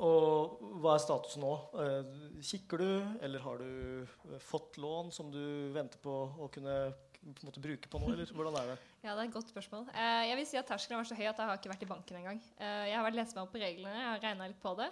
Og 0.01 0.63
hva 0.81 0.95
er 0.95 1.03
statusen 1.03 1.43
nå? 1.43 1.53
Eh, 1.77 2.11
Kikker 2.47 2.81
du, 2.81 2.91
eller 3.21 3.43
har 3.43 3.59
du 3.59 3.67
eh, 4.07 4.39
fått 4.47 4.79
lån 4.81 5.11
som 5.11 5.27
du 5.33 5.43
venter 5.75 5.99
på 6.01 6.15
å 6.39 6.47
kunne 6.53 6.77
på 7.21 7.43
en 7.43 7.49
måte, 7.51 7.61
bruke 7.61 7.89
på 7.91 7.99
nå, 8.01 8.07
eller 8.15 8.29
hvordan 8.33 8.55
er 8.57 8.69
det? 8.71 8.75
Ja, 9.03 9.13
det 9.13 9.21
er 9.21 9.27
et 9.27 9.33
godt 9.35 9.51
spørsmål. 9.51 9.83
Eh, 9.93 10.23
jeg 10.25 10.37
vil 10.39 10.47
si 10.49 10.57
at 10.57 10.67
Terskelen 10.69 10.97
var 10.97 11.05
så 11.05 11.17
høy 11.17 11.27
at 11.29 11.37
jeg 11.37 11.49
har 11.51 11.59
ikke 11.59 11.69
vært 11.69 11.83
i 11.85 11.89
banken 11.89 12.17
engang. 12.17 12.39
Eh, 12.57 12.85
jeg 12.89 12.95
har 12.97 13.05
vært 13.05 13.17
lest 13.19 13.35
meg 13.37 13.43
opp 13.45 13.51
på 13.53 13.61
reglene, 13.61 13.93
jeg 13.93 14.07
har 14.07 14.23
regna 14.23 14.47
litt 14.49 14.61
på 14.61 14.71
det. 14.79 14.87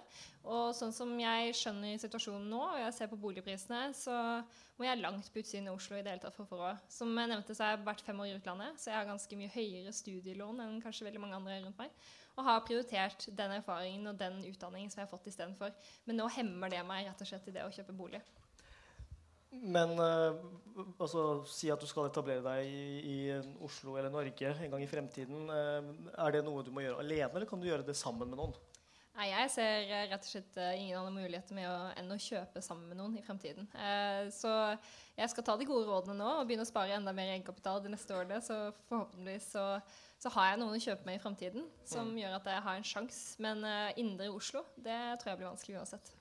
Og 0.45 0.65
sånn 0.77 0.93
som 0.93 1.13
jeg 1.17 1.55
skjønner 1.57 2.01
situasjonen 2.03 2.45
nå, 2.51 2.61
og 2.67 2.81
jeg 2.83 2.95
ser 2.99 3.09
på 3.09 3.17
boligprisene, 3.23 3.81
så 3.97 4.17
må 4.77 4.85
jeg 4.85 5.01
langt 5.01 5.31
på 5.33 5.41
utsiden 5.41 5.71
av 5.71 5.79
Oslo 5.79 5.97
i 5.97 6.03
det 6.05 6.13
hele 6.13 6.23
tatt 6.23 6.37
for 6.37 6.45
å 6.45 6.51
få 6.51 6.59
råd. 6.61 6.83
Som 6.93 7.17
jeg 7.17 7.31
nevnte, 7.33 7.55
så 7.57 7.65
har 7.65 7.73
jeg 7.73 7.87
vært 7.89 8.05
fem 8.05 8.21
år 8.21 8.29
i 8.29 8.35
utlandet, 8.37 8.77
så 8.77 8.91
jeg 8.91 8.99
har 8.99 9.09
ganske 9.09 9.39
mye 9.41 9.53
høyere 9.55 9.95
studielån 9.97 10.65
enn 10.67 10.81
kanskje 10.85 11.09
veldig 11.09 11.23
mange 11.25 11.39
andre 11.41 11.57
rundt 11.65 11.81
meg. 11.81 12.11
Og 12.37 12.45
har 12.45 12.61
prioritert 12.63 13.25
den 13.35 13.57
erfaringen 13.57 14.13
og 14.13 14.21
den 14.21 14.37
utdanningen 14.47 14.93
som 14.93 15.01
jeg 15.01 15.09
har 15.09 15.11
fått 15.11 15.27
istedenfor. 15.27 15.73
Men 16.05 16.21
nå 16.21 16.29
hemmer 16.37 16.71
det 16.71 16.85
meg 16.87 17.09
rett 17.09 17.25
og 17.25 17.31
slett 17.33 17.49
i 17.49 17.55
det 17.57 17.65
å 17.65 17.73
kjøpe 17.73 17.97
bolig. 17.97 18.21
Men 19.51 19.95
eh, 19.97 20.41
altså, 21.01 21.43
si 21.49 21.71
at 21.73 21.81
du 21.81 21.87
skal 21.89 22.09
etablere 22.09 22.43
deg 22.45 22.69
i, 22.69 22.83
i 23.01 23.17
Oslo 23.65 23.97
eller 23.97 24.13
Norge 24.13 24.53
en 24.53 24.73
gang 24.75 24.83
i 24.83 24.89
fremtiden. 24.89 25.49
eh, 25.49 25.93
er 26.13 26.35
det 26.35 26.43
noe 26.45 26.65
du 26.65 26.69
må 26.75 26.85
gjøre 26.85 27.01
alene, 27.01 27.31
eller 27.33 27.49
kan 27.49 27.61
du 27.61 27.69
gjøre 27.69 27.87
det 27.87 27.97
sammen 27.97 28.29
med 28.29 28.39
noen? 28.39 28.53
Nei, 29.19 29.33
Jeg 29.33 29.49
ser 29.51 29.89
eh, 29.89 30.05
rett 30.07 30.23
og 30.23 30.29
slett 30.31 30.57
eh, 30.61 30.77
ingen 30.79 30.99
andre 31.01 31.11
muligheter 31.11 31.57
med 31.57 31.65
å, 31.67 31.89
enn 31.99 32.13
å 32.13 32.19
kjøpe 32.23 32.61
sammen 32.63 32.87
med 32.87 33.01
noen 33.01 33.17
i 33.19 33.23
fremtiden. 33.25 33.65
Eh, 33.75 34.29
så 34.31 34.53
jeg 35.17 35.33
skal 35.33 35.43
ta 35.43 35.57
de 35.59 35.67
gode 35.67 35.89
rådene 35.89 36.15
nå 36.21 36.29
og 36.37 36.45
begynne 36.47 36.63
å 36.63 36.69
spare 36.69 36.95
enda 36.95 37.11
mer 37.15 37.33
egenkapital 37.33 37.81
de 37.83 37.91
neste 37.91 38.15
årene. 38.15 38.39
Så 38.45 38.69
forhåpentligvis 38.87 39.49
så, 39.57 39.65
så 40.23 40.31
har 40.37 40.53
jeg 40.53 40.61
noen 40.61 40.77
å 40.77 40.85
kjøpe 40.85 41.09
med 41.09 41.19
i 41.19 41.23
fremtiden 41.25 41.67
som 41.89 42.13
gjør 42.15 42.37
at 42.37 42.47
jeg 42.53 42.65
har 42.69 42.79
en 42.79 42.89
sjanse. 42.93 43.35
Men 43.43 43.67
eh, 43.67 43.99
indre 44.05 44.29
Oslo, 44.31 44.63
det 44.77 45.01
tror 45.19 45.33
jeg 45.33 45.41
blir 45.41 45.51
vanskelig 45.51 45.81
uansett. 45.81 46.13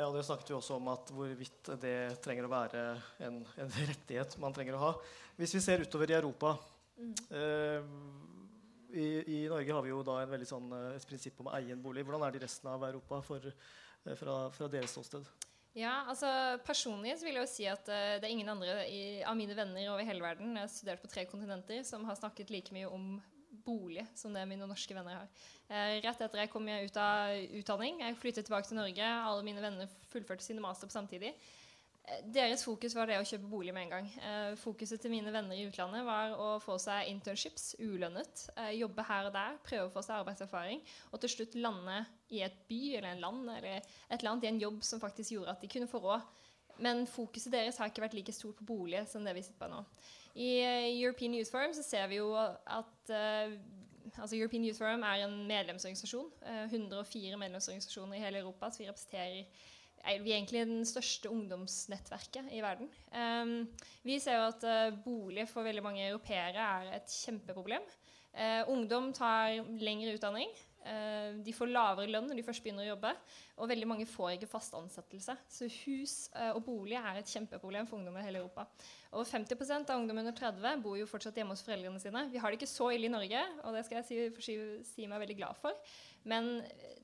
Ja, 0.00 0.10
Det 0.10 0.22
snakket 0.24 0.50
vi 0.50 0.54
også 0.56 0.78
om 0.78 0.86
at 0.88 1.10
hvorvidt 1.12 1.68
det 1.82 1.96
trenger 2.24 2.46
å 2.46 2.50
være 2.52 2.82
en, 3.26 3.42
en 3.60 3.72
rettighet 3.90 4.36
man 4.40 4.54
trenger 4.56 4.78
å 4.78 4.80
ha. 4.80 4.92
Hvis 5.36 5.52
vi 5.58 5.60
ser 5.60 5.82
utover 5.84 6.08
i 6.08 6.16
Europa 6.16 6.54
eh, 7.36 7.84
i, 8.96 9.04
I 9.20 9.42
Norge 9.50 9.74
har 9.76 9.84
vi 9.84 9.92
jo 9.92 9.98
da 10.06 10.22
sånn, 10.48 10.72
eh, 10.72 10.94
et 10.96 11.04
prinsipp 11.04 11.42
om 11.44 11.50
egen 11.58 11.82
bolig. 11.84 12.06
Hvordan 12.08 12.24
er 12.24 12.32
det 12.32 12.40
i 12.40 12.44
resten 12.46 12.70
av 12.72 12.86
Europa 12.88 13.20
for, 13.26 13.44
eh, 13.44 14.16
fra, 14.16 14.38
fra 14.56 14.70
deres 14.72 14.96
ståsted? 14.96 15.28
Ja, 15.76 16.06
altså 16.08 16.30
Personlig 16.64 17.18
så 17.20 17.28
vil 17.28 17.36
jeg 17.36 17.44
jo 17.44 17.52
si 17.52 17.68
at 17.68 17.84
uh, 17.92 18.16
det 18.18 18.24
er 18.24 18.32
ingen 18.32 18.48
andre 18.50 18.80
i, 18.88 19.20
av 19.20 19.36
mine 19.38 19.54
venner 19.54 19.92
over 19.92 20.02
hele 20.02 20.24
verden 20.24 20.56
Jeg 20.56 20.64
har 20.64 20.72
studert 20.72 21.04
på 21.04 21.12
tre 21.12 21.28
kontinenter 21.30 21.84
som 21.86 22.08
har 22.08 22.16
snakket 22.18 22.50
like 22.50 22.74
mye 22.74 22.88
om 22.88 23.20
bolig 23.64 24.06
som 24.18 24.34
det 24.34 24.46
mine 24.48 24.68
norske 24.68 24.94
venner 24.96 25.22
har. 25.22 25.30
Eh, 25.68 26.00
rett 26.04 26.20
etter 26.20 26.42
jeg 26.42 26.50
kom 26.52 26.68
ut 26.68 27.00
av 27.00 27.34
utdanning, 27.60 28.02
jeg 28.04 28.18
flyttet 28.20 28.48
tilbake 28.48 28.68
til 28.68 28.80
Norge, 28.80 29.08
alle 29.08 29.46
mine 29.46 29.62
venner 29.62 29.90
fullførte 30.12 30.46
sine 30.46 30.62
master 30.64 30.90
på 30.90 30.96
samtidig. 30.96 31.34
Eh, 32.04 32.24
Deres 32.34 32.64
fokus 32.64 32.94
var 32.96 33.10
det 33.10 33.18
å 33.20 33.26
kjøpe 33.26 33.50
bolig 33.50 33.74
med 33.76 33.86
en 33.86 33.94
gang. 33.94 34.10
Eh, 34.18 34.56
fokuset 34.60 35.00
til 35.02 35.12
mine 35.12 35.32
venner 35.34 35.56
i 35.56 35.66
utlandet 35.68 36.04
var 36.06 36.34
å 36.34 36.50
få 36.62 36.78
seg 36.82 37.10
internships, 37.12 37.74
ulønnet, 37.78 38.48
eh, 38.56 38.72
jobbe 38.80 39.04
her 39.06 39.28
og 39.28 39.34
der, 39.36 39.58
prøve 39.66 39.88
å 39.88 39.94
få 39.94 40.02
seg 40.06 40.18
arbeidserfaring, 40.20 40.82
og 41.12 41.20
til 41.20 41.34
slutt 41.36 41.56
lande 41.60 42.04
i 42.30 42.42
et 42.46 42.56
by 42.68 42.82
eller 42.96 43.12
en 43.12 43.24
land 43.26 43.50
eller 43.56 43.80
et 43.80 44.18
eller 44.18 44.32
annet 44.32 44.44
i 44.44 44.52
en 44.54 44.62
jobb 44.64 44.82
som 44.86 45.02
faktisk 45.02 45.36
gjorde 45.36 45.54
at 45.56 45.60
de 45.60 45.68
kunne 45.68 45.90
få 45.90 46.02
råd. 46.02 46.22
Men 46.80 47.04
fokuset 47.06 47.52
deres 47.52 47.76
har 47.76 47.90
ikke 47.90 48.02
vært 48.06 48.16
like 48.16 48.32
stort 48.32 48.56
på 48.56 48.64
bolig 48.64 49.04
som 49.08 49.24
det 49.24 49.34
vi 49.36 49.44
sitter 49.44 49.60
på 49.60 49.68
nå. 49.68 49.84
I 50.34 50.50
eh, 50.62 51.02
European 51.02 51.34
Youth 51.34 51.50
Forum 51.50 51.74
så 51.74 51.82
ser 51.82 52.06
vi 52.10 52.20
jo 52.20 52.30
at 52.36 53.12
eh, 53.14 53.56
altså 54.16 54.36
European 54.36 54.64
Youth 54.64 54.78
Forum 54.78 55.02
er 55.02 55.24
en 55.26 55.36
medlemsorganisasjon. 55.48 56.30
eh, 56.46 56.64
104 56.64 57.36
medlemsorganisasjoner 57.36 58.16
i 58.16 58.24
hele 58.24 58.38
Europa. 58.44 58.70
Så 58.70 58.82
vi 58.82 58.88
representerer 58.88 59.44
er 60.04 60.22
vi 60.22 60.32
er 60.32 60.38
egentlig 60.38 60.64
den 60.64 60.84
største 60.88 61.30
ungdomsnettverket 61.30 62.48
i 62.56 62.62
verden. 62.64 62.88
Um, 63.12 63.68
vi 64.02 64.18
ser 64.18 64.38
jo 64.38 64.46
at 64.48 64.64
uh, 64.64 64.98
bolig 65.04 65.44
for 65.48 65.66
veldig 65.66 65.82
mange 65.84 66.06
europeere 66.08 66.56
er 66.56 66.94
et 66.96 67.12
kjempeproblem. 67.24 67.84
Uh, 68.32 68.62
ungdom 68.72 69.12
tar 69.12 69.58
lengre 69.80 70.14
utdanning. 70.16 70.48
Eh, 70.80 71.34
de 71.44 71.52
får 71.52 71.68
lavere 71.68 72.08
lønn 72.08 72.24
når 72.30 72.38
de 72.38 72.44
først 72.46 72.64
begynner 72.64 72.86
å 72.86 72.92
jobbe. 72.94 73.12
Og 73.60 73.68
veldig 73.70 73.88
mange 73.90 74.06
får 74.08 74.36
ikke 74.36 74.48
fast 74.50 74.76
ansettelse. 74.78 75.36
Så 75.50 75.68
hus 75.82 76.14
eh, 76.32 76.52
og 76.54 76.62
bolig 76.66 76.96
er 77.00 77.20
et 77.20 77.32
kjempeproblem 77.32 77.88
for 77.90 78.00
ungdom 78.00 78.16
i 78.16 78.24
hele 78.24 78.40
Europa. 78.40 78.66
Over 79.12 79.28
50% 79.28 79.92
av 79.92 80.00
ungdom 80.00 80.22
under 80.22 80.36
30 80.36 80.80
bor 80.84 80.96
jo 80.98 81.08
fortsatt 81.10 81.36
hjemme 81.36 81.56
hos 81.56 81.64
foreldrene 81.66 82.00
sine. 82.02 82.24
Vi 82.32 82.40
har 82.40 82.52
det 82.52 82.60
ikke 82.60 82.70
så 82.70 82.90
ille 82.94 83.10
i 83.10 83.12
Norge, 83.12 83.44
og 83.64 83.76
det 83.76 83.84
skal 83.86 84.00
jeg 84.00 84.32
si, 84.40 84.56
si, 84.88 85.10
meg 85.10 85.24
veldig 85.26 85.38
glad 85.42 85.60
for. 85.60 85.76
Men 86.30 86.56
eh, 86.64 86.96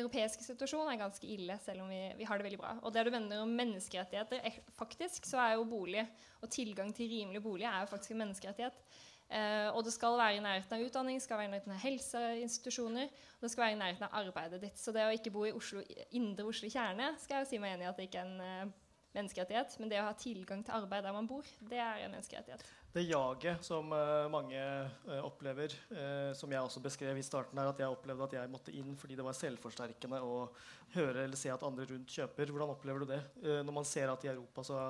europeiske 0.00 0.44
situasjon 0.46 0.90
er 0.90 0.98
ganske 1.00 1.30
ille, 1.30 1.56
selv 1.62 1.84
om 1.84 1.92
vi, 1.92 2.00
vi 2.18 2.26
har 2.26 2.38
det 2.38 2.46
veldig 2.48 2.60
bra. 2.62 2.74
Og 2.82 2.94
det 2.94 3.06
du 3.06 3.12
vender 3.14 3.44
om 3.44 3.54
menneskerettigheter, 3.60 4.42
er, 4.42 4.58
faktisk 4.78 5.26
så 5.28 5.38
er 5.44 5.54
jo 5.58 5.70
bolig 5.70 6.02
og 6.40 6.50
tilgang 6.50 6.90
til 6.96 7.10
rimelig 7.10 7.42
bolig 7.44 7.66
er 7.68 7.84
jo 7.84 7.90
faktisk 7.90 8.14
en 8.14 8.22
menneskerettighet. 8.24 8.82
Eh, 9.30 9.68
og 9.70 9.84
det 9.86 9.92
skal 9.94 10.16
være 10.18 10.40
i 10.40 10.42
nærheten 10.42 10.74
av 10.74 10.82
utdanning, 10.82 11.20
skal 11.22 11.38
være 11.38 11.46
i 11.46 11.52
nærheten 11.52 11.74
av 11.76 11.82
helseinstitusjoner, 11.84 13.12
og 13.38 13.44
det 13.44 13.50
skal 13.52 13.62
være 13.62 13.76
i 13.76 13.78
nærheten 13.78 14.06
av 14.08 14.16
arbeidet 14.24 14.58
ditt. 14.64 14.80
Så 14.80 14.94
det 14.94 15.06
å 15.06 15.12
ikke 15.14 15.30
bo 15.34 15.44
i 15.46 15.54
Oslo, 15.54 15.84
indre 16.18 16.48
Oslo 16.50 16.70
kjerne 16.70 17.12
skal 17.22 17.38
jeg 17.38 17.46
jo 17.46 17.50
si 17.52 17.60
meg 17.62 17.76
enig 17.76 17.86
i 17.86 17.90
at 17.92 18.00
det 18.00 18.08
ikke 18.08 18.24
er 18.24 18.32
en 18.32 18.42
eh, 18.42 18.72
menneskerettighet. 19.14 19.76
Men 19.78 19.92
det 19.92 20.00
å 20.02 20.08
ha 20.08 20.16
tilgang 20.18 20.66
til 20.66 20.74
arbeid 20.80 21.06
der 21.06 21.14
man 21.14 21.30
bor, 21.30 21.46
det 21.70 21.78
er 21.78 22.02
en 22.02 22.16
menneskerettighet. 22.16 22.66
Det 22.90 23.06
jaget 23.06 23.62
som 23.62 23.92
uh, 23.94 24.26
mange 24.26 24.58
opplever, 25.22 25.76
som 26.34 26.50
jeg 26.50 26.58
også 26.58 26.82
beskrev 26.82 27.20
i 27.20 27.22
starten, 27.22 27.58
her, 27.62 27.70
at 27.70 27.78
jeg 27.78 27.94
opplevde 27.94 28.26
at 28.26 28.34
jeg 28.34 28.50
måtte 28.50 28.74
inn 28.74 28.96
fordi 28.98 29.14
det 29.14 29.22
var 29.22 29.36
selvforsterkende 29.38 30.18
å 30.26 30.40
høre 30.96 31.22
eller 31.22 31.38
se 31.38 31.52
at 31.54 31.62
andre 31.62 31.86
rundt 31.86 32.10
kjøper. 32.10 32.50
Hvordan 32.50 32.74
opplever 32.74 33.04
du 33.04 33.12
det? 33.12 33.20
Når 33.62 33.76
man 33.78 33.86
ser 33.86 34.10
at 34.10 34.26
i 34.26 34.32
Europa 34.32 34.66
så 34.66 34.80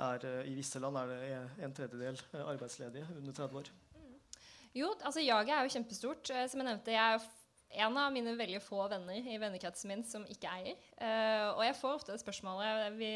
er 0.00 0.24
eh, 0.24 0.50
i 0.50 0.56
visse 0.56 0.80
land 0.80 0.96
er 0.96 1.10
det 1.10 1.20
en 1.64 1.74
tredjedel 1.76 2.18
eh, 2.32 2.44
arbeidsledige 2.46 3.06
under 3.18 3.32
30 3.36 3.60
år. 3.60 3.70
Jo, 4.72 4.88
altså 5.04 5.20
jaget 5.20 5.52
er 5.52 5.66
jo 5.66 5.72
kjempestort. 5.74 6.30
Eh, 6.32 6.48
som 6.48 6.62
jeg 6.62 6.68
nevnte, 6.68 6.94
jeg 6.94 7.20
er 7.20 7.86
en 7.86 7.96
av 8.00 8.12
mine 8.12 8.34
veldig 8.36 8.60
få 8.64 8.86
venner 8.88 9.28
i 9.32 9.38
vennekretsen 9.40 9.92
min 9.92 10.04
som 10.04 10.26
ikke 10.28 10.50
eier. 10.50 10.76
Og 11.56 11.62
jeg 11.64 11.76
får 11.78 11.94
ofte 11.96 12.18
spørsmålet 12.20 12.98
vi, 12.98 13.12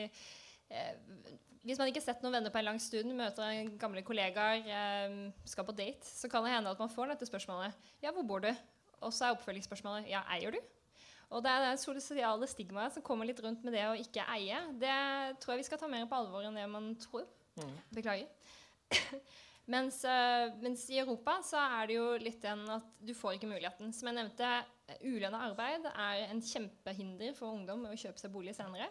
Hvis 1.60 1.76
man 1.76 1.90
ikke 1.90 2.00
har 2.00 2.06
sett 2.06 2.24
noen 2.24 2.38
venner 2.38 2.52
på 2.54 2.62
en 2.62 2.68
lang 2.70 2.80
stund, 2.80 3.12
møter 3.12 3.44
en 3.50 3.74
gamle 3.76 4.00
kollegaer, 4.06 4.64
eh, 4.64 5.18
skal 5.44 5.68
på 5.68 5.76
date, 5.76 6.08
så 6.08 6.28
kan 6.32 6.44
det 6.44 6.54
hende 6.54 6.72
at 6.72 6.80
man 6.80 6.92
får 6.92 7.12
dette 7.12 7.28
spørsmålet. 7.28 7.76
Ja, 8.02 8.12
hvor 8.16 8.24
bor 8.24 8.40
du? 8.40 8.52
Og 9.04 9.12
så 9.12 9.26
er 9.26 9.36
oppfølgingsspørsmålet 9.36 10.08
ja, 10.08 10.24
eier 10.32 10.56
du? 10.56 10.60
Og 11.34 11.42
det 11.42 11.50
er 11.50 11.64
det 11.64 11.80
sosiale 11.82 12.46
stigmaet 12.46 12.94
som 12.94 13.04
kommer 13.04 13.26
litt 13.26 13.40
rundt 13.42 13.64
med 13.66 13.74
det 13.74 13.82
å 13.88 13.96
ikke 13.98 14.26
eie. 14.36 14.60
Det 14.78 14.98
tror 15.42 15.54
jeg 15.54 15.64
vi 15.64 15.66
skal 15.68 15.80
ta 15.80 15.90
mer 15.90 16.06
på 16.06 16.18
alvor 16.18 16.46
enn 16.46 16.58
det 16.58 16.68
man 16.70 16.92
tror. 17.02 17.26
Beklager. 17.94 18.28
Mens, 19.66 20.04
eh, 20.06 20.52
mens 20.62 20.84
i 20.94 21.00
Europa 21.02 21.40
så 21.42 21.58
er 21.58 21.88
det 21.88 21.96
jo 21.96 22.10
litt 22.22 22.38
den 22.44 22.60
at 22.70 22.86
du 23.02 23.10
får 23.18 23.34
ikke 23.34 23.48
muligheten. 23.50 23.90
Som 23.90 24.06
jeg 24.06 24.18
nevnte, 24.20 24.50
ulønna 25.02 25.40
arbeid 25.48 25.86
er 25.90 26.26
en 26.30 26.40
kjempehinder 26.42 27.34
for 27.34 27.50
ungdom 27.50 27.82
med 27.84 27.94
å 27.94 27.98
kjøpe 27.98 28.22
seg 28.22 28.32
bolig 28.34 28.54
senere. 28.56 28.86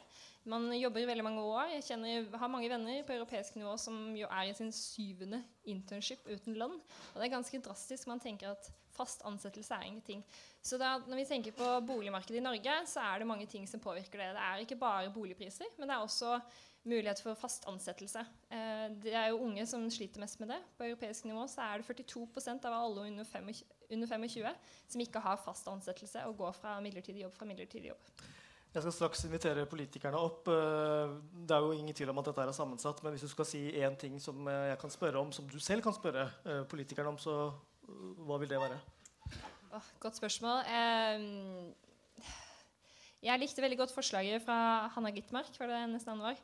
Man 0.51 0.67
jobber 0.75 1.01
i 1.01 1.07
veldig 1.09 1.25
mange 1.25 1.43
år. 1.47 1.71
Jeg 1.77 1.85
kjenner, 1.89 2.27
har 2.37 2.51
mange 2.51 2.69
venner 2.71 3.05
på 3.07 3.15
europeisk 3.15 3.55
nivå 3.57 3.77
som 3.81 4.11
jo 4.17 4.27
er 4.27 4.49
i 4.49 4.57
sin 4.57 4.73
syvende 4.75 5.39
internship 5.71 6.27
uten 6.27 6.57
lønn. 6.59 6.75
Og 7.13 7.17
det 7.17 7.29
er 7.29 7.37
ganske 7.37 7.61
drastisk. 7.63 8.09
Man 8.11 8.21
tenker 8.23 8.51
at 8.51 8.69
fast 8.95 9.25
ansettelse 9.27 9.75
er 9.75 9.87
ingenting. 9.87 10.21
Så 10.63 10.79
da, 10.81 10.95
når 11.03 11.21
vi 11.21 11.27
tenker 11.29 11.55
på 11.55 11.71
boligmarkedet 11.87 12.39
i 12.39 12.45
Norge, 12.45 12.77
så 12.91 13.03
er 13.03 13.21
det 13.21 13.31
mange 13.31 13.47
ting 13.49 13.67
som 13.69 13.83
påvirker 13.83 14.21
det. 14.21 14.31
Det 14.37 14.45
er 14.45 14.63
ikke 14.63 14.79
bare 14.81 15.11
boligpriser, 15.15 15.73
men 15.77 15.89
det 15.89 15.97
er 15.97 16.05
også 16.05 16.39
mulighet 16.85 17.21
for 17.23 17.37
fast 17.37 17.65
ansettelse. 17.69 18.21
Eh, 18.53 18.87
det 19.01 19.13
er 19.17 19.31
jo 19.31 19.41
unge 19.45 19.65
som 19.67 19.85
sliter 19.91 20.21
mest 20.21 20.39
med 20.39 20.53
det. 20.53 20.59
På 20.77 20.85
europeisk 20.85 21.25
nivå 21.25 21.47
så 21.49 21.65
er 21.65 21.81
det 21.81 21.87
42% 21.89 22.67
av 22.69 22.77
alle 22.77 23.07
under 23.09 23.25
25, 23.25 23.65
under 23.91 24.07
25 24.07 24.55
som 24.87 25.01
ikke 25.01 25.21
har 25.23 25.37
fast 25.41 25.67
ansettelse 25.67 26.25
og 26.29 26.37
går 26.37 26.57
fra 26.57 26.79
midlertidig 26.83 27.25
jobb 27.25 27.35
fra 27.37 27.47
midlertidig 27.49 27.93
jobb. 27.93 28.11
Jeg 28.75 28.83
skal 28.83 28.91
straks 28.91 29.23
invitere 29.23 29.63
politikerne 29.71 30.19
opp. 30.19 30.49
Eh, 30.51 31.13
Det 31.47 31.55
er 31.55 31.63
jo 31.63 31.71
ingen 31.71 31.95
tvil 31.95 32.09
om 32.11 32.19
at 32.19 32.25
dette 32.25 32.41
er 32.41 32.51
sammensatt, 32.51 33.03
men 33.03 33.13
hvis 33.13 33.23
du 33.23 33.31
skal 33.31 33.45
si 33.45 33.71
én 33.71 33.95
ting 33.95 34.19
som 34.19 34.47
eh, 34.47 34.67
jeg 34.73 34.79
kan 34.79 34.89
spørre 34.89 35.21
om, 35.21 35.31
som 35.31 35.47
du 35.47 35.59
selv 35.59 35.81
kan 35.81 35.93
spørre 35.95 36.27
eh, 36.45 36.63
politikerne 36.67 37.07
om, 37.07 37.17
så 37.17 37.53
hva 38.27 38.37
vil 38.41 38.49
det 38.49 38.59
være? 38.59 38.79
Godt 39.99 40.15
spørsmål. 40.15 40.63
Jeg 43.25 43.41
likte 43.41 43.63
veldig 43.63 43.77
godt 43.79 43.93
forslaget 43.95 44.43
fra 44.45 44.85
Hanna 44.93 45.09
Gitmark. 45.09 45.49
var 45.57 45.71
det 45.71 45.79
hennes 45.81 46.03
navn 46.05 46.19
var. 46.27 46.41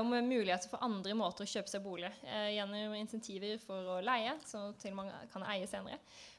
om 0.00 0.08
muligheter 0.24 0.70
for 0.70 0.80
andre 0.86 1.12
måter 1.18 1.44
å 1.44 1.50
kjøpe 1.50 1.68
seg 1.68 1.82
bolig. 1.84 2.08
Eh, 2.24 2.54
gjennom 2.54 2.94
insentiver 2.96 3.58
for 3.60 3.90
å 3.92 3.98
leie, 4.00 4.32
så 4.48 4.70
til 4.80 4.94
man 4.96 5.10
kan 5.32 5.44
eie 5.52 5.66
senere. 5.68 5.98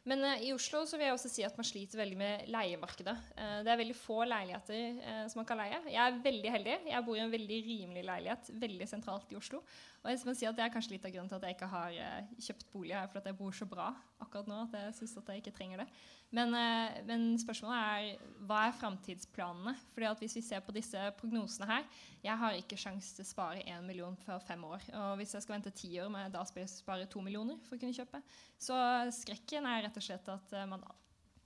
Men 0.10 0.24
eh, 0.26 0.48
i 0.48 0.54
Oslo 0.56 0.82
så 0.90 0.98
vil 0.98 1.12
jeg 1.12 1.18
også 1.18 1.32
si 1.36 1.46
at 1.46 1.60
man 1.60 1.68
sliter 1.70 2.02
veldig 2.02 2.18
med 2.18 2.50
leiemarkedet. 2.56 3.16
Eh, 3.36 3.60
det 3.68 3.74
er 3.76 3.82
veldig 3.84 3.98
få 4.00 4.24
leiligheter 4.26 5.30
som 5.30 5.44
man 5.44 5.50
kan 5.52 5.62
leie. 5.62 5.78
Jeg 5.92 6.02
er 6.02 6.20
veldig 6.26 6.56
heldig. 6.58 6.80
Jeg 6.90 7.06
bor 7.06 7.20
i 7.20 7.24
en 7.28 7.36
veldig 7.38 7.62
rimelig 7.70 8.08
leilighet 8.10 8.52
veldig 8.66 8.90
sentralt 8.90 9.36
i 9.36 9.38
Oslo. 9.38 9.62
Og 10.02 10.10
jeg 10.10 10.22
si 10.26 10.50
at 10.50 10.58
Det 10.58 10.66
er 10.66 10.74
kanskje 10.74 10.96
litt 10.96 11.06
av 11.06 11.14
grunnen 11.14 11.30
til 11.30 11.38
at 11.38 11.46
jeg 11.46 11.60
ikke 11.60 11.74
har 11.76 12.02
kjøpt 12.48 12.72
bolig 12.74 12.98
her, 12.98 13.10
fordi 13.12 13.30
jeg 13.30 13.38
bor 13.44 13.54
så 13.54 13.70
bra 13.70 13.92
akkurat 14.22 14.50
nå 14.50 14.64
at 14.66 14.78
jeg 14.80 14.98
syns 15.02 15.18
at 15.22 15.34
jeg 15.34 15.44
ikke 15.44 15.58
trenger 15.60 15.84
det. 15.84 15.88
Men, 16.36 16.52
eh, 16.58 16.98
men 17.08 17.38
spørsmålet 17.40 17.78
er 17.80 18.34
hva 18.46 18.66
er 18.68 18.76
framtidsplanene? 18.76 19.76
Fordi 19.94 20.10
at 20.10 20.20
Hvis 20.20 20.36
vi 20.36 20.44
ser 20.44 20.60
på 20.66 20.76
disse 20.76 21.00
prognosene 21.20 21.68
her 21.70 21.86
Jeg 22.24 22.38
har 22.42 22.58
ikke 22.58 22.80
sjanse 22.80 23.16
til 23.16 23.24
å 23.24 23.30
spare 23.30 23.64
1 23.64 23.86
million 23.88 24.18
før 24.26 24.42
fem 24.44 24.64
år. 24.68 24.84
Og 24.94 25.16
hvis 25.22 25.34
jeg 25.34 25.46
skal 25.46 25.56
vente 25.56 25.72
ti 25.72 25.94
år, 26.02 26.10
må 26.10 26.20
jeg 26.20 26.34
da 26.34 26.44
spare 26.68 27.08
to 27.08 27.22
millioner 27.22 27.58
for 27.64 27.78
å 27.78 27.80
kunne 27.80 27.96
kjøpe. 27.96 28.22
Så 28.58 28.76
skrekken 29.22 29.66
er 29.70 29.86
rett 29.86 29.98
og 29.98 30.04
slett 30.04 30.28
at 30.34 30.54
eh, 30.54 30.68
man 30.70 30.84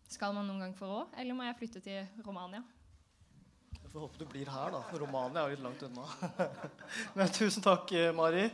skal 0.09 0.33
man 0.33 0.47
noen 0.49 0.63
gang 0.63 0.73
få 0.73 0.87
råd, 0.89 1.11
eller 1.21 1.37
må 1.37 1.45
jeg 1.45 1.57
flytte 1.59 1.81
til 1.85 2.23
Romania? 2.25 2.63
Jeg 3.83 3.91
får 3.91 4.01
håpe 4.01 4.21
du 4.21 4.25
blir 4.31 4.49
her, 4.49 4.73
da. 4.73 4.81
Romania 4.97 5.43
er 5.43 5.53
litt 5.53 5.61
langt 5.61 5.83
unna. 5.85 6.07
Men 7.17 7.29
tusen 7.33 7.65
takk, 7.65 7.91
eh, 7.93 8.09
Mari. 8.15 8.47